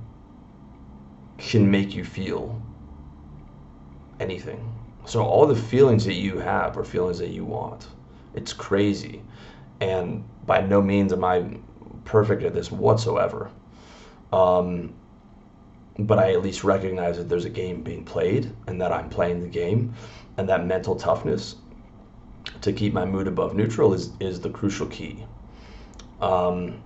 can 1.38 1.70
make 1.70 1.96
you 1.96 2.04
feel 2.04 2.62
anything. 4.20 4.74
So 5.06 5.24
all 5.24 5.46
the 5.46 5.56
feelings 5.56 6.04
that 6.06 6.16
you 6.16 6.38
have 6.40 6.78
are 6.78 6.84
feelings 6.84 7.20
that 7.20 7.30
you 7.30 7.46
want. 7.46 7.88
It's 8.34 8.52
crazy. 8.52 9.22
And 9.80 10.24
by 10.46 10.62
no 10.62 10.82
means 10.82 11.14
am 11.14 11.24
I 11.24 11.46
perfect 12.04 12.44
at 12.44 12.54
this 12.54 12.72
whatsoever. 12.72 13.50
Um, 14.34 14.94
but 16.00 16.20
I 16.20 16.34
at 16.34 16.42
least 16.42 16.64
recognize 16.64 17.18
that 17.18 17.30
there's 17.30 17.46
a 17.46 17.50
game 17.50 17.82
being 17.82 18.04
played 18.04 18.52
and 18.68 18.82
that 18.82 18.92
I'm 18.92 19.10
playing 19.10 19.42
the 19.42 19.48
game 19.48 19.94
and 20.38 20.48
that 20.50 20.66
mental 20.66 20.96
toughness 20.96 21.56
to 22.62 22.74
keep 22.74 22.94
my 22.94 23.06
mood 23.06 23.28
above 23.28 23.56
neutral 23.56 23.94
is, 23.94 24.12
is 24.20 24.42
the 24.42 24.50
crucial 24.50 24.88
key. 24.88 25.26
Um, 26.22 26.82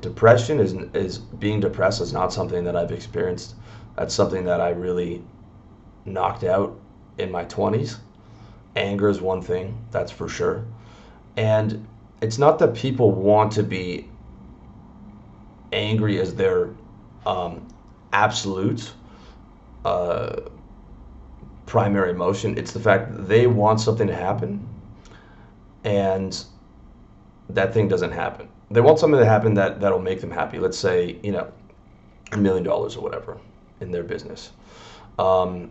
depression 0.00 0.60
is 0.60 0.74
is 0.94 1.18
being 1.18 1.60
depressed 1.60 2.00
is 2.00 2.12
not 2.12 2.32
something 2.32 2.64
that 2.64 2.76
I've 2.76 2.92
experienced. 2.92 3.54
That's 3.96 4.14
something 4.14 4.44
that 4.44 4.60
I 4.60 4.70
really 4.70 5.22
knocked 6.04 6.44
out 6.44 6.78
in 7.18 7.30
my 7.30 7.44
20s. 7.44 7.98
Anger 8.74 9.08
is 9.08 9.20
one 9.20 9.42
thing, 9.42 9.78
that's 9.90 10.10
for 10.10 10.28
sure. 10.28 10.64
And 11.36 11.86
it's 12.22 12.38
not 12.38 12.58
that 12.60 12.74
people 12.74 13.12
want 13.12 13.52
to 13.52 13.62
be 13.62 14.08
angry 15.72 16.18
as 16.20 16.34
their 16.34 16.70
um, 17.26 17.66
absolute 18.12 18.92
uh, 19.84 20.40
primary 21.66 22.10
emotion. 22.10 22.56
It's 22.58 22.72
the 22.72 22.80
fact 22.80 23.12
that 23.12 23.28
they 23.28 23.46
want 23.46 23.80
something 23.80 24.06
to 24.06 24.14
happen 24.14 24.66
and 25.84 26.44
that 27.48 27.74
thing 27.74 27.88
doesn't 27.88 28.12
happen 28.12 28.48
they 28.72 28.80
want 28.80 28.98
something 28.98 29.20
to 29.20 29.26
happen 29.26 29.54
that 29.54 29.80
that'll 29.80 29.98
make 30.00 30.20
them 30.20 30.30
happy. 30.30 30.58
Let's 30.58 30.78
say 30.78 31.18
you 31.22 31.32
know 31.32 31.52
a 32.32 32.36
million 32.36 32.64
dollars 32.64 32.96
or 32.96 33.02
whatever 33.02 33.38
in 33.80 33.90
their 33.90 34.02
business, 34.02 34.52
um, 35.18 35.70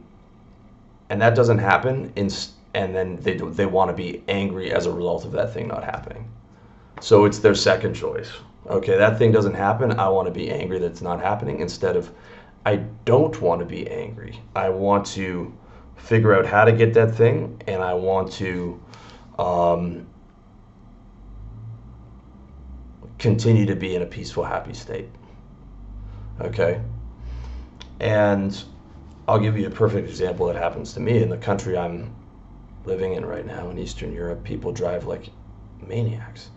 and 1.09 1.21
that 1.21 1.35
doesn't 1.35 1.57
happen. 1.57 2.13
In, 2.15 2.29
and 2.73 2.95
then 2.95 3.17
they 3.17 3.35
do, 3.35 3.49
they 3.49 3.65
want 3.65 3.89
to 3.89 3.95
be 3.95 4.23
angry 4.29 4.71
as 4.71 4.85
a 4.85 4.91
result 4.91 5.25
of 5.25 5.33
that 5.33 5.53
thing 5.53 5.67
not 5.67 5.83
happening. 5.83 6.29
So 7.01 7.25
it's 7.25 7.39
their 7.39 7.55
second 7.55 7.95
choice. 7.95 8.31
Okay, 8.67 8.97
that 8.97 9.17
thing 9.17 9.31
doesn't 9.31 9.55
happen. 9.55 9.99
I 9.99 10.07
want 10.09 10.27
to 10.27 10.31
be 10.31 10.51
angry 10.51 10.77
that 10.79 10.85
it's 10.85 11.01
not 11.01 11.19
happening 11.19 11.59
instead 11.59 11.95
of 11.95 12.11
I 12.65 12.77
don't 13.05 13.41
want 13.41 13.59
to 13.59 13.65
be 13.65 13.89
angry. 13.89 14.39
I 14.55 14.69
want 14.69 15.05
to 15.07 15.55
figure 15.95 16.35
out 16.35 16.45
how 16.45 16.65
to 16.65 16.71
get 16.71 16.93
that 16.93 17.15
thing, 17.15 17.61
and 17.67 17.81
I 17.81 17.93
want 17.95 18.31
to 18.33 18.79
um, 19.39 20.07
continue 23.17 23.65
to 23.65 23.75
be 23.75 23.95
in 23.95 24.03
a 24.03 24.05
peaceful, 24.05 24.43
happy 24.43 24.73
state. 24.73 25.09
Okay? 26.39 26.81
And 27.99 28.63
I'll 29.27 29.39
give 29.39 29.57
you 29.57 29.67
a 29.67 29.71
perfect 29.71 30.07
example 30.07 30.47
that 30.47 30.55
happens 30.55 30.93
to 30.93 30.99
me 30.99 31.21
in 31.21 31.29
the 31.29 31.37
country 31.37 31.77
I'm 31.77 32.13
living 32.85 33.13
in 33.13 33.25
right 33.25 33.45
now 33.45 33.69
in 33.69 33.79
Eastern 33.79 34.13
Europe. 34.13 34.43
People 34.43 34.71
drive 34.71 35.05
like 35.05 35.29
maniacs 35.87 36.49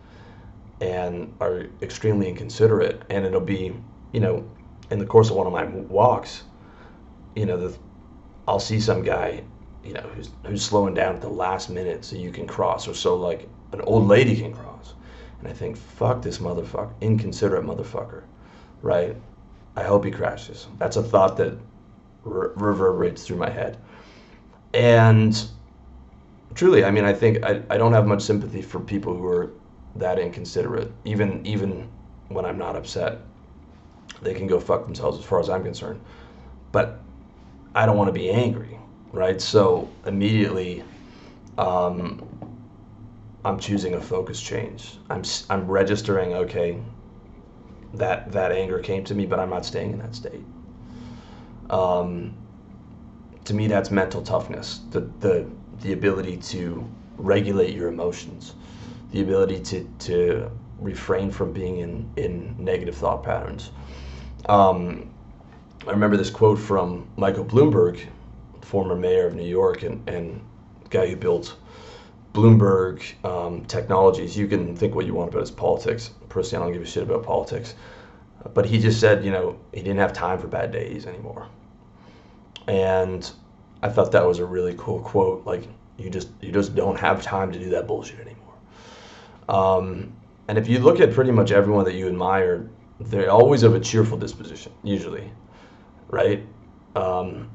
and 0.81 1.35
are 1.41 1.67
extremely 1.83 2.29
inconsiderate. 2.29 3.03
And 3.11 3.25
it'll 3.25 3.41
be, 3.41 3.75
you 4.13 4.21
know, 4.21 4.49
in 4.91 4.99
the 4.99 5.07
course 5.07 5.31
of 5.31 5.37
one 5.37 5.47
of 5.47 5.53
my 5.53 5.65
walks, 5.65 6.45
you 7.35 7.47
know, 7.47 7.57
the, 7.57 7.77
I'll 8.47 8.61
see 8.61 8.81
some 8.81 9.03
guy, 9.03 9.43
you 9.83 9.93
know, 9.93 10.09
who's, 10.15 10.31
who's 10.47 10.65
slowing 10.65 10.95
down 10.95 11.15
at 11.15 11.21
the 11.21 11.29
last 11.29 11.71
minute 11.71 12.05
so 12.05 12.17
you 12.17 12.31
can 12.31 12.47
cross, 12.47 12.87
or 12.87 12.95
so 12.95 13.17
like 13.17 13.49
an 13.73 13.81
old 13.83 14.07
lady 14.07 14.37
can 14.37 14.53
cross 14.53 14.75
and 15.45 15.53
I 15.53 15.55
think, 15.55 15.77
fuck 15.77 16.23
this 16.23 16.39
motherfucker, 16.39 16.91
inconsiderate 17.03 17.65
motherfucker, 17.65 18.23
right? 18.81 19.15
I 19.77 19.83
hope 19.83 20.05
he 20.07 20.11
crashes. 20.11 20.69
That's 20.79 20.97
a 20.97 21.03
thought 21.03 21.37
that 21.37 21.53
re- 22.25 22.49
reverberates 22.55 23.27
through 23.27 23.37
my 23.37 23.51
head. 23.51 23.77
And 24.73 25.37
truly, 26.55 26.83
I 26.83 26.91
mean, 26.91 27.05
I 27.05 27.13
think 27.13 27.45
I, 27.45 27.63
I 27.69 27.77
don't 27.77 27.93
have 27.93 28.07
much 28.07 28.23
sympathy 28.23 28.63
for 28.63 28.81
people 28.81 29.15
who 29.15 29.27
are 29.27 29.51
that 29.97 30.19
inconsiderate, 30.19 30.91
even 31.05 31.45
even 31.47 31.89
when 32.29 32.45
I'm 32.45 32.59
not 32.59 32.77
upset. 32.77 33.19
They 34.23 34.35
can 34.35 34.47
go 34.47 34.59
fuck 34.59 34.85
themselves 34.85 35.19
as 35.19 35.25
far 35.25 35.41
as 35.41 35.51
I'm 35.51 35.63
concerned. 35.63 36.01
But 36.73 37.01
I 37.75 37.87
don't 37.87 37.97
want 37.97 38.09
to 38.09 38.13
be 38.13 38.31
angry, 38.31 38.79
right? 39.13 39.41
So 39.41 39.89
immediately, 40.07 40.85
um, 41.59 42.27
I'm 43.45 43.59
choosing 43.59 43.95
a 43.95 44.01
focus 44.01 44.41
change. 44.41 44.99
I'm 45.11 45.23
I'm 45.51 45.67
registering 45.67 46.35
okay. 46.35 46.81
That 47.95 48.33
that 48.33 48.53
anger 48.53 48.79
came 48.81 49.05
to 49.05 49.15
me, 49.15 49.27
but 49.27 49.39
I'm 49.39 49.51
not 49.51 49.65
staying 49.65 49.93
in 49.93 49.99
that 49.99 50.15
state. 50.15 50.45
Um, 51.71 52.35
to 53.45 53.55
me, 53.55 53.67
that's 53.67 53.91
mental 53.91 54.23
toughness. 54.23 54.81
The 54.91 55.01
the 55.21 55.47
the 55.81 55.93
ability 55.93 56.39
to 56.39 56.89
regulate 57.17 57.75
your 57.75 57.89
emotions, 57.89 58.55
the 59.15 59.23
ability 59.23 59.61
to 59.61 59.89
to 60.01 60.51
refrain 60.81 61.31
from 61.31 61.53
being 61.53 61.79
in 61.79 62.11
in 62.17 62.57
negative 62.59 62.97
thought 62.97 63.23
patterns. 63.23 63.71
Um, 64.49 65.09
I 65.87 65.93
remember 65.93 66.17
this 66.17 66.31
quote 66.31 66.59
from 66.59 67.07
Michael 67.17 67.45
Bloomberg, 67.45 68.01
former 68.61 68.97
mayor 68.97 69.27
of 69.27 69.35
New 69.37 69.47
York 69.47 69.85
and 69.85 70.07
and 70.09 70.41
guy 70.91 71.07
who 71.07 71.17
built 71.17 71.57
Bloomberg 72.33 73.03
um, 73.25 73.65
Technologies, 73.67 74.37
you 74.37 74.49
can 74.49 74.75
think 74.75 74.97
what 74.97 75.07
you 75.07 75.15
want 75.15 75.31
about 75.31 75.41
his 75.41 75.53
politics. 75.53 76.11
Personally, 76.29 76.63
I 76.63 76.67
don't 76.67 76.73
give 76.73 76.83
a 76.83 76.91
shit 76.91 77.05
about 77.05 77.23
politics. 77.23 77.77
But 78.53 78.67
he 78.67 78.81
just 78.81 78.99
said, 78.99 79.25
you 79.25 79.31
know, 79.31 79.57
he 79.73 79.81
didn't 79.81 79.99
have 79.99 80.13
time 80.13 80.39
for 80.41 80.49
bad 80.49 80.73
days 80.73 81.07
anymore. 81.07 81.47
And 82.67 83.31
I 83.83 83.89
thought 83.89 84.11
that 84.13 84.27
was 84.27 84.41
a 84.41 84.45
really 84.45 84.75
cool 84.77 85.01
quote. 85.01 85.47
Like, 85.47 85.69
you 85.97 86.11
just 86.11 86.29
you 86.41 86.51
just 86.51 86.75
don't 86.75 86.99
have 86.99 87.23
time 87.23 87.53
to 87.53 87.59
do 87.59 87.71
that 87.71 87.87
bullshit 87.87 88.19
anymore. 88.19 88.44
Um, 89.49 90.13
and 90.49 90.59
if 90.59 90.69
you 90.69 90.79
look 90.79 91.01
at 91.01 91.13
pretty 91.13 91.31
much 91.31 91.53
everyone 91.53 91.85
that 91.85 91.95
you 91.95 92.07
admire, 92.07 92.69
they're 93.01 93.31
always 93.31 93.63
of 93.63 93.75
a 93.75 93.81
cheerful 93.81 94.17
disposition, 94.17 94.73
usually, 94.83 95.31
right? 96.09 96.45
Um, 96.95 97.51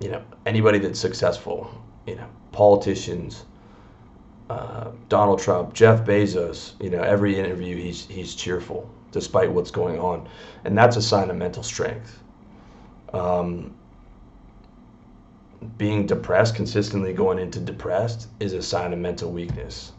you 0.00 0.10
know, 0.10 0.22
anybody 0.46 0.78
that's 0.78 0.98
successful, 0.98 1.70
you 2.06 2.16
know, 2.16 2.26
politicians, 2.52 3.44
uh, 4.50 4.90
Donald 5.08 5.40
Trump, 5.40 5.72
Jeff 5.72 6.04
Bezos, 6.04 6.72
you 6.82 6.90
know, 6.90 7.02
every 7.02 7.38
interview 7.38 7.76
he's 7.76 8.06
he's 8.06 8.34
cheerful 8.34 8.90
despite 9.10 9.50
what's 9.50 9.70
going 9.70 9.98
on, 9.98 10.28
and 10.64 10.76
that's 10.76 10.96
a 10.96 11.02
sign 11.02 11.30
of 11.30 11.36
mental 11.36 11.62
strength. 11.62 12.20
Um, 13.12 13.74
being 15.78 16.06
depressed 16.06 16.56
consistently 16.56 17.12
going 17.12 17.38
into 17.38 17.58
depressed 17.60 18.28
is 18.40 18.52
a 18.52 18.62
sign 18.62 18.92
of 18.92 18.98
mental 18.98 19.30
weakness. 19.30 19.92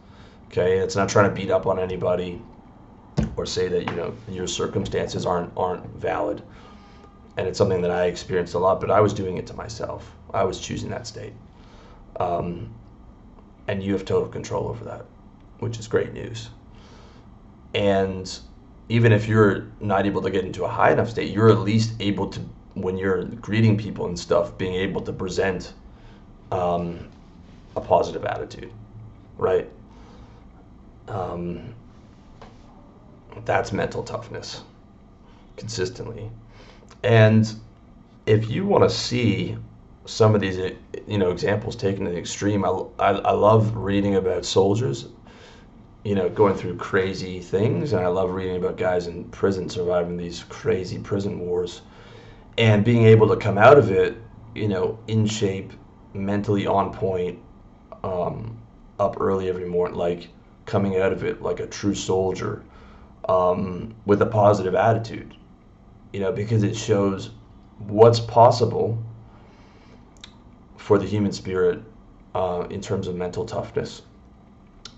Okay, 0.58 0.78
it's 0.78 0.96
not 0.96 1.10
trying 1.10 1.30
to 1.30 1.36
beat 1.36 1.52
up 1.52 1.68
on 1.68 1.80
anybody 1.80 2.42
or 3.36 3.46
say 3.46 3.68
that 3.68 3.90
you 3.90 3.96
know 3.98 4.16
your 4.30 4.48
circumstances 4.48 5.26
aren't 5.26 5.52
aren't 5.58 5.86
valid, 5.98 6.42
and 7.36 7.46
it's 7.46 7.58
something 7.58 7.82
that 7.82 7.92
I 7.92 8.06
experienced 8.06 8.54
a 8.54 8.60
lot. 8.60 8.80
But 8.80 8.90
I 8.90 9.02
was 9.02 9.14
doing 9.14 9.36
it 9.36 9.46
to 9.48 9.54
myself. 9.54 10.10
I 10.34 10.46
was 10.46 10.62
choosing 10.62 10.90
that 10.92 11.08
state. 11.08 11.34
Um, 12.22 12.74
and 13.68 13.84
you 13.84 13.92
have 13.92 14.06
total 14.06 14.30
control 14.30 14.70
over 14.70 14.86
that, 14.86 15.06
which 15.60 15.78
is 15.78 15.90
great 15.90 16.14
news. 16.14 16.50
And 17.74 18.40
even 18.88 19.12
if 19.12 19.28
you're 19.28 19.68
not 19.82 20.06
able 20.06 20.22
to 20.22 20.30
get 20.30 20.46
into 20.46 20.64
a 20.64 20.70
high 20.70 20.94
enough 20.94 21.10
state, 21.10 21.34
you're 21.34 21.50
at 21.50 21.60
least 21.60 21.96
able 22.00 22.30
to, 22.30 22.40
when 22.76 22.96
you're 22.98 23.26
greeting 23.26 23.78
people 23.78 24.06
and 24.06 24.18
stuff, 24.18 24.58
being 24.58 24.76
able 24.76 25.02
to 25.02 25.12
present 25.12 25.74
um, 26.54 27.10
a 27.76 27.82
positive 27.82 28.24
attitude, 28.24 28.72
right? 29.38 29.70
Um, 31.08 31.74
that's 33.44 33.72
mental 33.72 34.04
toughness 34.04 34.64
consistently. 35.58 36.30
And 37.04 37.54
if 38.26 38.50
you 38.50 38.66
want 38.66 38.84
to 38.84 38.90
see 38.90 39.58
some 40.06 40.36
of 40.36 40.42
these, 40.42 40.58
you 41.08 41.18
know, 41.18 41.32
examples 41.32 41.76
taken 41.76 42.06
to 42.06 42.12
the 42.12 42.18
extreme, 42.18 42.66
I, 42.66 42.70
I, 43.00 43.12
I 43.12 43.32
love 43.32 43.76
reading 43.76 44.16
about 44.16 44.46
soldiers, 44.46 45.08
you 46.04 46.16
know, 46.16 46.30
going 46.30 46.56
through 46.56 46.78
crazy 46.78 47.40
things, 47.40 47.94
and 47.94 48.04
I 48.04 48.08
love 48.08 48.32
reading 48.32 48.58
about 48.58 48.78
guys 48.78 49.08
in 49.08 49.26
prison 49.26 49.70
surviving 49.70 50.18
these 50.18 50.44
crazy 50.50 51.00
prison 51.00 51.40
wars, 51.40 51.82
and 52.58 52.86
being 52.86 53.04
able 53.04 53.28
to 53.30 53.36
come 53.36 53.58
out 53.58 53.78
of 53.78 53.92
it, 53.92 54.18
you 54.54 54.68
know, 54.68 55.00
in 55.08 55.26
shape, 55.26 55.74
mentally 56.14 56.68
on 56.68 56.94
point, 56.94 57.40
um, 58.04 58.58
up 59.00 59.20
early 59.20 59.50
every 59.50 59.66
morning, 59.66 59.98
like 59.98 60.30
coming 60.66 60.98
out 60.98 61.12
of 61.12 61.24
it 61.24 61.42
like 61.42 61.60
a 61.60 61.68
true 61.68 61.96
soldier, 61.96 62.64
um, 63.30 63.94
with 64.06 64.22
a 64.22 64.26
positive 64.26 64.76
attitude, 64.76 65.36
you 66.14 66.20
know, 66.20 66.32
because 66.32 66.64
it 66.64 66.76
shows 66.76 67.32
what's 67.80 68.20
possible 68.20 69.02
for 70.78 70.98
the 70.98 71.06
human 71.06 71.32
spirit 71.32 71.82
uh, 72.34 72.68
in 72.70 72.82
terms 72.82 73.08
of 73.08 73.16
mental 73.16 73.46
toughness. 73.46 74.02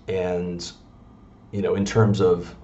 And 0.06 0.70
you 1.50 1.62
know 1.62 1.74
in 1.74 1.84
terms 1.84 2.20
of 2.20 2.54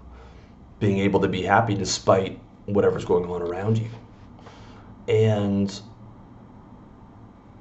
being 0.80 0.98
able 0.98 1.20
to 1.20 1.28
be 1.28 1.42
happy 1.42 1.74
despite 1.74 2.38
whatever's 2.66 3.04
going 3.04 3.24
on 3.30 3.42
around 3.42 3.78
you. 3.78 3.88
And 5.08 5.80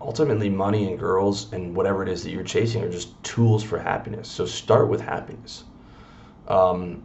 ultimately 0.03 0.49
money 0.49 0.87
and 0.87 0.99
girls 0.99 1.51
and 1.53 1.75
whatever 1.75 2.03
it 2.03 2.09
is 2.09 2.23
that 2.23 2.31
you're 2.31 2.43
chasing 2.43 2.83
are 2.83 2.91
just 2.91 3.21
tools 3.23 3.63
for 3.63 3.79
happiness 3.79 4.27
so 4.29 4.45
start 4.45 4.89
with 4.89 5.01
happiness 5.01 5.63
um, 6.47 7.03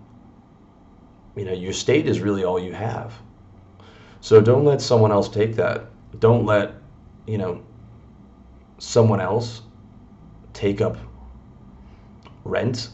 you 1.37 1.45
know 1.45 1.53
your 1.53 1.73
state 1.73 2.07
is 2.07 2.21
really 2.21 2.45
all 2.45 2.59
you 2.59 2.73
have 2.73 3.15
so 4.21 4.41
don't 4.41 4.65
let 4.65 4.81
someone 4.81 5.13
else 5.13 5.29
take 5.29 5.55
that. 5.57 5.87
Don't 6.19 6.45
let, 6.45 6.75
you 7.27 7.39
know, 7.39 7.63
someone 8.79 9.21
else 9.21 9.63
take 10.53 10.81
up 10.81 10.97
rent, 12.45 12.91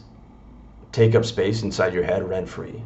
take 0.91 1.15
up 1.15 1.25
space 1.25 1.63
inside 1.63 1.93
your 1.93 2.03
head 2.03 2.27
rent 2.27 2.47
free. 2.47 2.83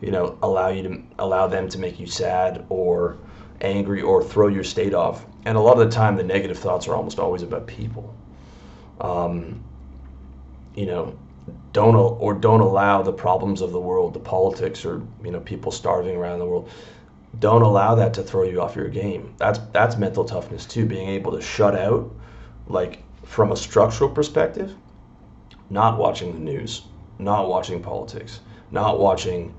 You 0.00 0.10
know, 0.10 0.38
allow 0.42 0.68
you 0.68 0.82
to 0.84 1.02
allow 1.18 1.46
them 1.46 1.68
to 1.68 1.78
make 1.78 2.00
you 2.00 2.06
sad 2.06 2.64
or 2.68 3.18
angry 3.60 4.02
or 4.02 4.22
throw 4.22 4.48
your 4.48 4.64
state 4.64 4.94
off. 4.94 5.26
And 5.44 5.56
a 5.56 5.60
lot 5.60 5.78
of 5.78 5.88
the 5.88 5.94
time, 5.94 6.16
the 6.16 6.22
negative 6.22 6.58
thoughts 6.58 6.88
are 6.88 6.94
almost 6.94 7.18
always 7.18 7.42
about 7.42 7.66
people. 7.66 8.14
Um, 9.00 9.62
you 10.74 10.86
know, 10.86 11.18
don't 11.72 11.94
or 11.94 12.34
don't 12.34 12.60
allow 12.60 13.02
the 13.02 13.12
problems 13.12 13.60
of 13.60 13.72
the 13.72 13.80
world, 13.80 14.14
the 14.14 14.20
politics, 14.20 14.84
or 14.84 15.02
you 15.22 15.30
know, 15.30 15.40
people 15.40 15.70
starving 15.70 16.16
around 16.16 16.38
the 16.38 16.46
world 16.46 16.70
don't 17.38 17.62
allow 17.62 17.94
that 17.94 18.14
to 18.14 18.22
throw 18.22 18.44
you 18.44 18.60
off 18.60 18.76
your 18.76 18.88
game. 18.88 19.34
That's 19.38 19.58
that's 19.72 19.96
mental 19.96 20.24
toughness 20.24 20.66
too, 20.66 20.86
being 20.86 21.08
able 21.08 21.32
to 21.32 21.40
shut 21.40 21.74
out 21.74 22.10
like 22.68 23.02
from 23.24 23.52
a 23.52 23.56
structural 23.56 24.10
perspective, 24.10 24.74
not 25.70 25.98
watching 25.98 26.32
the 26.32 26.38
news, 26.38 26.82
not 27.18 27.48
watching 27.48 27.82
politics, 27.82 28.40
not 28.70 29.00
watching 29.00 29.54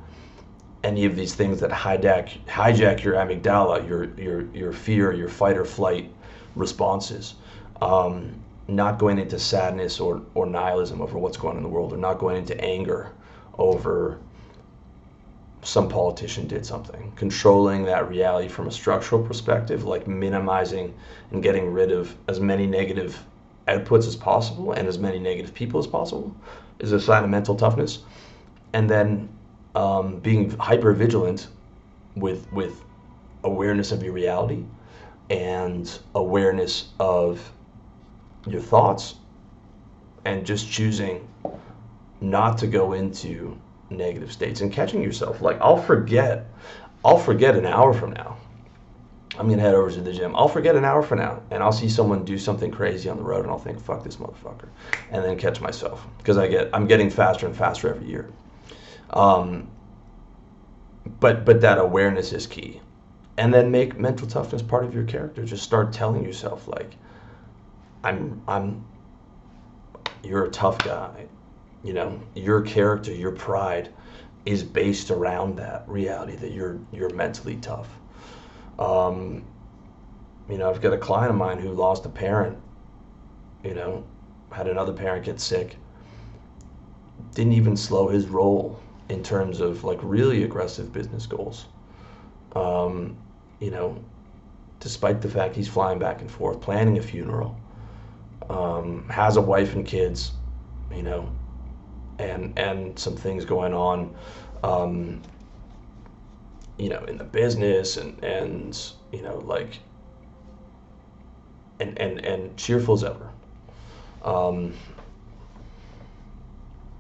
any 0.86 1.06
of 1.06 1.16
these 1.16 1.34
things 1.34 1.60
that 1.60 1.72
hijack 1.72 2.30
hijack 2.46 3.04
your 3.04 3.16
amygdala, 3.16 3.88
your 3.88 4.06
your 4.20 4.42
your 4.54 4.72
fear, 4.72 5.12
your 5.12 5.28
fight 5.28 5.58
or 5.58 5.66
flight 5.66 6.12
responses. 6.56 7.34
Um, 7.82 8.40
not 8.68 8.98
going 8.98 9.20
into 9.20 9.38
sadness 9.38 10.00
or, 10.00 10.24
or 10.34 10.46
nihilism 10.46 11.02
over 11.02 11.20
what's 11.20 11.38
going 11.38 11.52
on 11.52 11.58
in 11.58 11.64
the 11.64 11.70
world, 11.70 11.94
or 11.94 11.98
not 11.98 12.18
going 12.20 12.38
into 12.38 12.60
anger 12.64 13.12
over 13.58 14.20
some 15.62 15.90
politician 15.90 16.48
did 16.48 16.66
something. 16.66 17.12
Controlling 17.16 17.84
that 17.86 18.08
reality 18.08 18.48
from 18.48 18.68
a 18.68 18.72
structural 18.72 19.22
perspective, 19.24 19.84
like 19.84 20.08
minimizing 20.08 20.94
and 21.32 21.42
getting 21.42 21.72
rid 21.72 21.92
of 21.92 22.16
as 22.28 22.40
many 22.40 22.68
negative 22.68 23.24
outputs 23.68 24.08
as 24.08 24.16
possible 24.16 24.72
and 24.74 24.88
as 24.88 25.00
many 25.00 25.18
negative 25.18 25.54
people 25.54 25.80
as 25.80 25.88
possible, 25.88 26.36
is 26.80 26.92
a 26.92 27.00
sign 27.00 27.24
of 27.24 27.30
mental 27.30 27.56
toughness. 27.56 28.00
And 28.74 28.90
then 28.90 29.30
um, 29.76 30.20
being 30.20 30.50
hyper 30.58 30.94
vigilant 30.94 31.48
with 32.16 32.52
with 32.52 32.84
awareness 33.44 33.92
of 33.92 34.02
your 34.02 34.14
reality 34.14 34.64
and 35.30 36.00
awareness 36.16 36.90
of 37.00 37.52
your 38.48 38.62
thoughts 38.62 39.16
and 40.24 40.46
just 40.46 40.70
choosing 40.70 41.28
not 42.22 42.58
to 42.58 42.68
go 42.68 42.94
into 42.94 43.60
negative 43.90 44.32
states 44.32 44.62
and 44.62 44.72
catching 44.72 45.02
yourself. 45.02 45.42
Like 45.42 45.60
I'll 45.62 45.82
forget, 45.82 46.48
I'll 47.04 47.18
forget 47.18 47.56
an 47.56 47.66
hour 47.66 47.94
from 47.94 48.12
now. 48.12 48.38
I'm 49.38 49.50
gonna 49.50 49.62
head 49.62 49.76
over 49.76 49.92
to 49.92 50.02
the 50.02 50.14
gym. 50.14 50.36
I'll 50.36 50.48
forget 50.48 50.76
an 50.76 50.86
hour 50.86 51.04
from 51.04 51.20
now, 51.20 51.42
and 51.52 51.62
I'll 51.62 51.74
see 51.74 51.90
someone 51.90 52.24
do 52.24 52.38
something 52.38 52.72
crazy 52.72 53.10
on 53.10 53.18
the 53.18 53.24
road, 53.24 53.42
and 53.42 53.52
I'll 53.52 53.60
think, 53.60 53.80
"Fuck 53.82 54.04
this 54.04 54.16
motherfucker," 54.16 54.70
and 55.12 55.24
then 55.24 55.38
catch 55.38 55.60
myself 55.60 56.08
because 56.18 56.38
I 56.38 56.48
get 56.48 56.70
I'm 56.74 56.88
getting 56.88 57.10
faster 57.10 57.46
and 57.46 57.56
faster 57.56 57.90
every 57.90 58.08
year. 58.08 58.30
Um, 59.16 59.70
but 61.20 61.46
but 61.46 61.62
that 61.62 61.78
awareness 61.78 62.34
is 62.34 62.48
key, 62.48 62.82
and 63.38 63.54
then 63.54 63.72
make 63.72 63.98
mental 63.98 64.28
toughness 64.28 64.62
part 64.62 64.86
of 64.86 64.94
your 64.94 65.06
character. 65.06 65.44
Just 65.46 65.64
start 65.64 65.94
telling 65.94 66.24
yourself 66.24 66.68
like, 66.68 66.96
"I'm 68.04 68.42
I'm." 68.48 68.86
You're 70.24 70.46
a 70.46 70.50
tough 70.50 70.80
guy 70.80 71.28
you 71.86 71.94
know 71.94 72.20
your 72.34 72.62
character 72.62 73.14
your 73.14 73.32
pride 73.32 73.94
is 74.46 74.64
based 74.64 75.12
around 75.12 75.56
that 75.56 75.88
reality 75.88 76.36
that 76.36 76.52
you're 76.52 76.80
you're 76.92 77.14
mentally 77.14 77.56
tough 77.58 77.88
um, 78.80 79.46
you 80.50 80.58
know 80.58 80.70
i've 80.70 80.82
got 80.82 80.92
a 80.92 80.98
client 80.98 81.30
of 81.30 81.38
mine 81.38 81.60
who 81.60 81.72
lost 81.72 82.06
a 82.06 82.10
parent 82.10 82.58
you 83.64 83.76
know 83.76 84.04
had 84.52 84.68
another 84.68 84.92
parent 84.92 85.24
get 85.24 85.40
sick 85.40 85.78
didn't 87.34 87.54
even 87.54 87.78
slow 87.78 88.08
his 88.08 88.28
roll 88.28 88.80
in 89.10 89.24
terms 89.24 89.60
of 89.60 89.84
like 89.84 90.00
really 90.02 90.44
aggressive 90.44 90.92
business 90.92 91.26
goals 91.26 91.66
um, 92.56 93.16
you 93.60 93.72
know 93.72 93.98
despite 94.80 95.22
the 95.22 95.30
fact 95.30 95.56
he's 95.56 95.68
flying 95.68 96.00
back 96.00 96.22
and 96.22 96.30
forth 96.30 96.60
planning 96.62 96.98
a 96.98 97.02
funeral 97.02 97.60
um, 98.50 99.08
has 99.10 99.38
a 99.38 99.42
wife 99.42 99.74
and 99.76 99.86
kids 99.86 100.34
you 100.94 101.02
know 101.04 101.30
and 102.20 102.58
and 102.58 102.98
some 102.98 103.16
things 103.16 103.46
going 103.46 103.74
on, 103.74 104.16
um, 104.64 105.22
you 106.78 106.90
know, 106.90 107.04
in 107.06 107.18
the 107.18 107.24
business 107.24 107.98
and 107.98 108.22
and 108.24 108.92
you 109.12 109.22
know 109.22 109.38
like 109.40 109.80
and 111.80 111.98
and 112.00 112.20
and 112.26 112.58
cheerful 112.58 112.96
as 112.96 113.04
ever. 113.04 113.30
Um, 114.24 114.74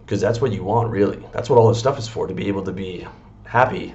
because 0.06 0.22
that's 0.22 0.40
what 0.42 0.52
you 0.52 0.64
want 0.64 0.90
really 0.90 1.24
that's 1.34 1.50
what 1.50 1.58
all 1.58 1.68
this 1.68 1.80
stuff 1.80 1.98
is 1.98 2.08
for 2.08 2.28
to 2.28 2.34
be 2.34 2.48
able 2.48 2.64
to 2.64 2.72
be 2.72 3.08
happy 3.46 3.94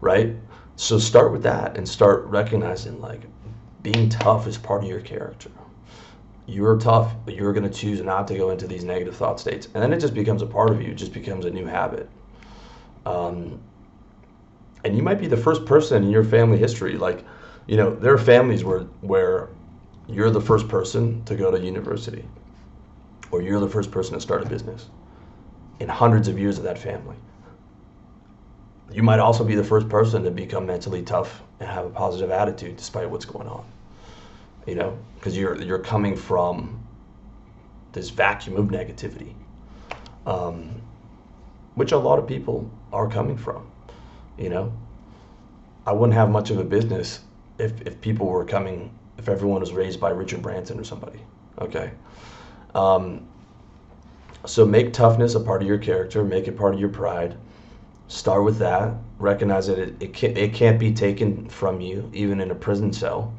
right 0.00 0.34
so 0.76 0.98
start 0.98 1.32
with 1.32 1.42
that 1.42 1.76
and 1.76 1.88
start 1.88 2.24
recognizing 2.26 3.00
like 3.00 3.22
being 3.82 4.08
tough 4.08 4.46
is 4.46 4.56
part 4.56 4.82
of 4.82 4.88
your 4.88 5.00
character 5.00 5.50
you're 6.50 6.76
tough, 6.78 7.14
but 7.24 7.34
you're 7.34 7.52
going 7.52 7.68
to 7.68 7.76
choose 7.76 8.02
not 8.02 8.26
to 8.28 8.36
go 8.36 8.50
into 8.50 8.66
these 8.66 8.84
negative 8.84 9.16
thought 9.16 9.38
states. 9.38 9.68
And 9.72 9.82
then 9.82 9.92
it 9.92 10.00
just 10.00 10.14
becomes 10.14 10.42
a 10.42 10.46
part 10.46 10.70
of 10.70 10.82
you, 10.82 10.90
it 10.90 10.96
just 10.96 11.12
becomes 11.12 11.44
a 11.44 11.50
new 11.50 11.64
habit. 11.64 12.08
Um, 13.06 13.60
and 14.84 14.96
you 14.96 15.02
might 15.02 15.20
be 15.20 15.26
the 15.26 15.36
first 15.36 15.64
person 15.64 16.02
in 16.02 16.10
your 16.10 16.24
family 16.24 16.58
history. 16.58 16.96
Like, 16.96 17.24
you 17.66 17.76
know, 17.76 17.94
there 17.94 18.12
are 18.12 18.18
families 18.18 18.64
where, 18.64 18.80
where 19.00 19.48
you're 20.08 20.30
the 20.30 20.40
first 20.40 20.68
person 20.68 21.24
to 21.24 21.36
go 21.36 21.50
to 21.50 21.60
university, 21.60 22.24
or 23.30 23.42
you're 23.42 23.60
the 23.60 23.68
first 23.68 23.90
person 23.90 24.14
to 24.14 24.20
start 24.20 24.42
a 24.42 24.48
business 24.48 24.88
in 25.80 25.88
hundreds 25.88 26.28
of 26.28 26.38
years 26.38 26.58
of 26.58 26.64
that 26.64 26.78
family. 26.78 27.16
You 28.92 29.02
might 29.02 29.18
also 29.18 29.44
be 29.44 29.54
the 29.54 29.64
first 29.64 29.88
person 29.88 30.24
to 30.24 30.30
become 30.30 30.66
mentally 30.66 31.02
tough 31.02 31.42
and 31.58 31.68
have 31.68 31.86
a 31.86 31.90
positive 31.90 32.30
attitude 32.30 32.76
despite 32.76 33.10
what's 33.10 33.24
going 33.24 33.48
on 33.48 33.64
you 34.66 34.74
know, 34.74 34.98
because 35.14 35.36
you're 35.36 35.60
you're 35.62 35.78
coming 35.78 36.16
from 36.16 36.86
this 37.92 38.10
vacuum 38.10 38.56
of 38.56 38.66
negativity, 38.66 39.34
um, 40.26 40.80
which 41.74 41.92
a 41.92 41.98
lot 41.98 42.18
of 42.18 42.26
people 42.26 42.70
are 42.92 43.08
coming 43.08 43.36
from. 43.36 43.70
You 44.38 44.48
know, 44.48 44.72
I 45.86 45.92
wouldn't 45.92 46.14
have 46.14 46.30
much 46.30 46.50
of 46.50 46.58
a 46.58 46.64
business 46.64 47.20
if 47.58 47.80
if 47.82 48.00
people 48.00 48.26
were 48.26 48.44
coming 48.44 48.96
if 49.18 49.28
everyone 49.28 49.60
was 49.60 49.72
raised 49.72 50.00
by 50.00 50.10
Richard 50.10 50.42
Branson 50.42 50.78
or 50.78 50.84
somebody. 50.84 51.20
Okay. 51.58 51.90
Um, 52.74 53.28
so 54.46 54.64
make 54.64 54.92
toughness 54.92 55.34
a 55.34 55.40
part 55.40 55.62
of 55.62 55.68
your 55.68 55.78
character, 55.78 56.24
make 56.24 56.48
it 56.48 56.56
part 56.56 56.74
of 56.74 56.80
your 56.80 56.88
pride. 56.88 57.36
Start 58.08 58.44
with 58.44 58.58
that. 58.58 58.94
Recognize 59.18 59.66
that 59.68 59.78
it, 59.78 59.94
it, 60.00 60.12
can't, 60.12 60.36
it 60.36 60.52
can't 60.54 60.78
be 60.78 60.92
taken 60.92 61.48
from 61.48 61.80
you, 61.80 62.10
even 62.12 62.40
in 62.40 62.50
a 62.50 62.54
prison 62.54 62.92
cell 62.92 63.32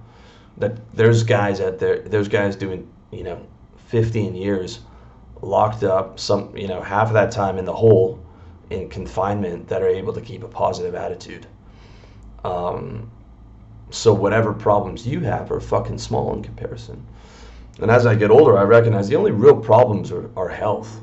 that 0.57 0.77
there's 0.95 1.23
guys 1.23 1.59
out 1.59 1.79
there, 1.79 1.99
there's 1.99 2.27
guys 2.27 2.55
doing, 2.55 2.87
you 3.11 3.23
know, 3.23 3.45
15 3.87 4.35
years 4.35 4.79
locked 5.41 5.83
up, 5.83 6.19
some 6.19 6.55
you 6.55 6.67
know 6.67 6.81
half 6.81 7.07
of 7.07 7.13
that 7.13 7.31
time 7.31 7.57
in 7.57 7.65
the 7.65 7.73
hole 7.73 8.23
in 8.69 8.87
confinement 8.89 9.67
that 9.67 9.81
are 9.81 9.87
able 9.87 10.13
to 10.13 10.21
keep 10.21 10.43
a 10.43 10.47
positive 10.47 10.95
attitude. 10.95 11.47
Um, 12.45 13.11
so 13.89 14.13
whatever 14.13 14.53
problems 14.53 15.05
you 15.05 15.19
have 15.21 15.51
are 15.51 15.59
fucking 15.59 15.97
small 15.97 16.33
in 16.33 16.41
comparison. 16.43 17.05
And 17.79 17.89
as 17.89 18.05
I 18.05 18.15
get 18.15 18.31
older, 18.31 18.57
I 18.57 18.63
recognize 18.63 19.07
the 19.07 19.15
only 19.15 19.31
real 19.31 19.55
problems 19.55 20.11
are, 20.11 20.29
are 20.35 20.49
health, 20.49 21.01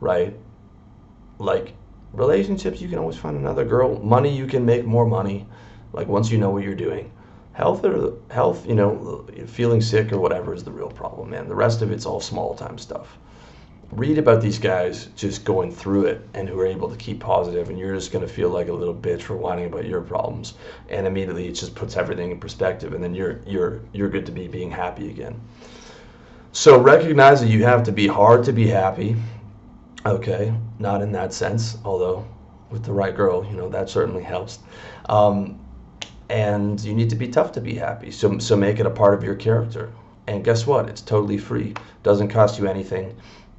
right? 0.00 0.36
Like 1.38 1.74
relationships, 2.12 2.80
you 2.80 2.88
can 2.88 2.98
always 2.98 3.16
find 3.16 3.36
another 3.36 3.64
girl. 3.64 3.98
Money, 4.02 4.36
you 4.36 4.46
can 4.46 4.64
make 4.64 4.84
more 4.84 5.06
money. 5.06 5.46
Like 5.92 6.08
once 6.08 6.30
you 6.30 6.38
know 6.38 6.50
what 6.50 6.64
you're 6.64 6.74
doing. 6.74 7.12
Health 7.52 7.84
or 7.84 8.14
health, 8.30 8.66
you 8.66 8.74
know, 8.74 9.26
feeling 9.46 9.80
sick 9.80 10.12
or 10.12 10.18
whatever 10.18 10.54
is 10.54 10.62
the 10.64 10.70
real 10.70 10.90
problem, 10.90 11.30
man. 11.30 11.48
The 11.48 11.54
rest 11.54 11.82
of 11.82 11.90
it's 11.90 12.06
all 12.06 12.20
small 12.20 12.54
time 12.54 12.78
stuff 12.78 13.18
read 13.92 14.18
about 14.18 14.42
these 14.42 14.58
guys 14.58 15.06
just 15.16 15.44
going 15.44 15.72
through 15.72 16.04
it 16.04 16.28
and 16.34 16.48
who 16.48 16.60
are 16.60 16.66
able 16.66 16.90
to 16.90 16.96
keep 16.96 17.20
positive 17.20 17.70
and 17.70 17.78
you're 17.78 17.94
just 17.94 18.12
going 18.12 18.26
to 18.26 18.30
feel 18.30 18.50
like 18.50 18.68
a 18.68 18.72
little 18.72 18.94
bitch 18.94 19.22
for 19.22 19.34
whining 19.34 19.64
about 19.64 19.86
your 19.86 20.02
problems 20.02 20.54
and 20.90 21.06
immediately 21.06 21.48
it 21.48 21.52
just 21.52 21.74
puts 21.74 21.96
everything 21.96 22.30
in 22.30 22.38
perspective 22.38 22.92
and 22.92 23.02
then 23.02 23.14
you're 23.14 23.40
you're 23.46 23.80
you're 23.92 24.10
good 24.10 24.26
to 24.26 24.32
be 24.32 24.46
being 24.46 24.70
happy 24.70 25.08
again 25.08 25.40
so 26.52 26.78
recognize 26.80 27.40
that 27.40 27.48
you 27.48 27.64
have 27.64 27.82
to 27.82 27.92
be 27.92 28.06
hard 28.06 28.44
to 28.44 28.52
be 28.52 28.66
happy 28.66 29.16
okay 30.06 30.52
not 30.78 31.02
in 31.02 31.12
that 31.12 31.32
sense 31.32 31.78
although 31.84 32.24
with 32.70 32.84
the 32.84 32.92
right 32.92 33.16
girl 33.16 33.44
you 33.44 33.56
know 33.56 33.68
that 33.68 33.88
certainly 33.88 34.22
helps. 34.22 34.58
Um, 35.08 35.58
and 36.28 36.78
you 36.80 36.94
need 36.94 37.10
to 37.10 37.16
be 37.16 37.28
tough 37.28 37.52
to 37.52 37.60
be 37.60 37.74
happy. 37.74 38.10
So 38.10 38.38
so 38.38 38.56
make 38.56 38.78
it 38.78 38.86
a 38.86 38.90
part 38.90 39.14
of 39.14 39.22
your 39.22 39.34
character. 39.34 39.90
And 40.26 40.44
guess 40.44 40.66
what? 40.66 40.88
It's 40.88 41.00
totally 41.00 41.38
free. 41.38 41.74
Doesn't 42.02 42.28
cost 42.28 42.58
you 42.58 42.66
anything. 42.66 43.16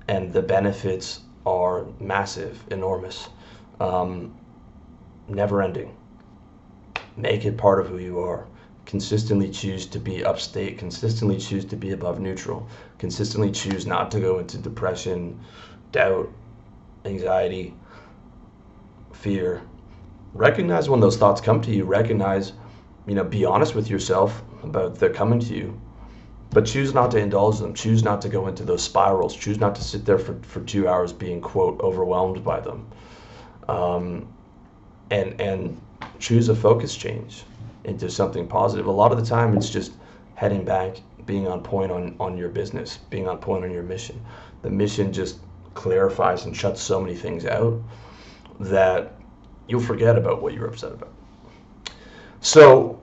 And 0.07 0.31
the 0.31 0.41
benefits 0.41 1.21
are 1.45 1.85
massive, 1.99 2.63
enormous, 2.69 3.29
um, 3.79 4.35
never 5.27 5.63
ending. 5.63 5.95
Make 7.17 7.45
it 7.45 7.57
part 7.57 7.79
of 7.79 7.87
who 7.87 7.97
you 7.97 8.19
are. 8.19 8.45
Consistently 8.89 9.51
choose 9.51 9.85
to 9.85 9.99
be 9.99 10.25
upstate, 10.25 10.79
consistently 10.79 11.37
choose 11.37 11.63
to 11.63 11.75
be 11.75 11.91
above 11.91 12.19
neutral, 12.19 12.67
consistently 12.97 13.51
choose 13.51 13.85
not 13.85 14.09
to 14.09 14.19
go 14.19 14.39
into 14.39 14.57
depression, 14.57 15.39
doubt, 15.91 16.27
anxiety, 17.05 17.75
fear. 19.13 19.61
Recognize 20.33 20.89
when 20.89 21.01
those 21.01 21.17
thoughts 21.17 21.39
come 21.39 21.61
to 21.61 21.69
you, 21.69 21.83
recognize, 21.83 22.53
you 23.05 23.13
know, 23.13 23.23
be 23.23 23.45
honest 23.45 23.75
with 23.75 23.91
yourself 23.91 24.41
about 24.63 24.95
they're 24.95 25.13
coming 25.13 25.39
to 25.39 25.53
you. 25.53 25.79
But 26.49 26.65
choose 26.65 26.91
not 26.91 27.11
to 27.11 27.19
indulge 27.19 27.59
them. 27.59 27.75
Choose 27.75 28.01
not 28.03 28.23
to 28.23 28.27
go 28.27 28.47
into 28.47 28.63
those 28.63 28.81
spirals. 28.81 29.35
Choose 29.35 29.59
not 29.59 29.75
to 29.75 29.83
sit 29.83 30.03
there 30.03 30.17
for, 30.17 30.39
for 30.41 30.61
two 30.61 30.87
hours 30.87 31.13
being 31.13 31.41
quote 31.41 31.79
overwhelmed 31.81 32.43
by 32.43 32.59
them. 32.59 32.87
Um, 33.67 34.33
and 35.11 35.39
and 35.39 35.79
choose 36.17 36.49
a 36.49 36.55
focus 36.55 36.95
change 36.95 37.43
into 37.89 38.09
something 38.09 38.47
positive 38.47 38.85
a 38.85 38.91
lot 38.91 39.11
of 39.11 39.19
the 39.19 39.25
time 39.25 39.55
it's 39.55 39.69
just 39.69 39.93
heading 40.35 40.63
back 40.63 40.97
being 41.25 41.47
on 41.47 41.61
point 41.61 41.91
on, 41.91 42.15
on 42.19 42.37
your 42.37 42.49
business 42.49 42.97
being 43.09 43.27
on 43.27 43.37
point 43.37 43.63
on 43.63 43.71
your 43.71 43.83
mission 43.83 44.19
the 44.61 44.69
mission 44.69 45.11
just 45.11 45.39
clarifies 45.73 46.45
and 46.45 46.55
shuts 46.55 46.81
so 46.81 47.01
many 47.01 47.15
things 47.15 47.45
out 47.45 47.81
that 48.59 49.13
you'll 49.67 49.79
forget 49.81 50.17
about 50.17 50.41
what 50.41 50.53
you're 50.53 50.67
upset 50.67 50.91
about 50.91 51.11
so 52.41 52.99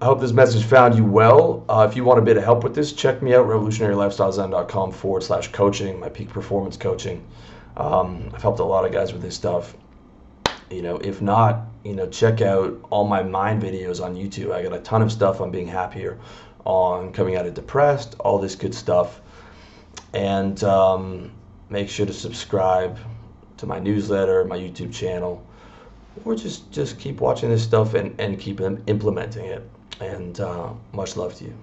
I 0.00 0.06
hope 0.06 0.20
this 0.20 0.32
message 0.32 0.64
found 0.64 0.96
you 0.96 1.04
well. 1.04 1.64
Uh, 1.66 1.86
if 1.88 1.96
you 1.96 2.04
want 2.04 2.18
a 2.18 2.22
bit 2.22 2.36
of 2.36 2.44
help 2.44 2.62
with 2.62 2.74
this, 2.74 2.92
check 2.92 3.22
me 3.22 3.34
out, 3.34 3.46
revolutionarylifestylezen.com 3.46 4.92
forward 4.92 5.22
slash 5.22 5.48
coaching, 5.52 5.98
my 5.98 6.10
peak 6.10 6.28
performance 6.28 6.76
coaching. 6.76 7.24
Um, 7.78 8.30
I've 8.34 8.42
helped 8.42 8.58
a 8.58 8.64
lot 8.64 8.84
of 8.84 8.92
guys 8.92 9.14
with 9.14 9.22
this 9.22 9.34
stuff. 9.34 9.74
You 10.74 10.82
know, 10.82 10.96
if 10.96 11.22
not, 11.22 11.66
you 11.84 11.94
know, 11.94 12.08
check 12.08 12.40
out 12.40 12.78
all 12.90 13.06
my 13.06 13.22
mind 13.22 13.62
videos 13.62 14.02
on 14.02 14.16
YouTube. 14.16 14.52
I 14.52 14.62
got 14.62 14.72
a 14.72 14.80
ton 14.80 15.02
of 15.02 15.12
stuff 15.12 15.40
on 15.40 15.50
being 15.50 15.68
happier, 15.68 16.18
on 16.64 17.12
coming 17.12 17.36
out 17.36 17.46
of 17.46 17.54
depressed, 17.54 18.16
all 18.18 18.38
this 18.38 18.56
good 18.56 18.74
stuff. 18.74 19.20
And 20.12 20.62
um, 20.64 21.30
make 21.70 21.88
sure 21.88 22.06
to 22.06 22.12
subscribe 22.12 22.98
to 23.58 23.66
my 23.66 23.78
newsletter, 23.78 24.44
my 24.44 24.58
YouTube 24.58 24.92
channel, 24.92 25.46
or 26.24 26.34
just, 26.34 26.70
just 26.72 26.98
keep 26.98 27.20
watching 27.20 27.50
this 27.50 27.62
stuff 27.62 27.94
and, 27.94 28.18
and 28.20 28.38
keep 28.38 28.60
implementing 28.60 29.46
it 29.46 29.68
and 30.00 30.40
uh, 30.40 30.72
much 30.92 31.16
love 31.16 31.34
to 31.36 31.44
you. 31.44 31.54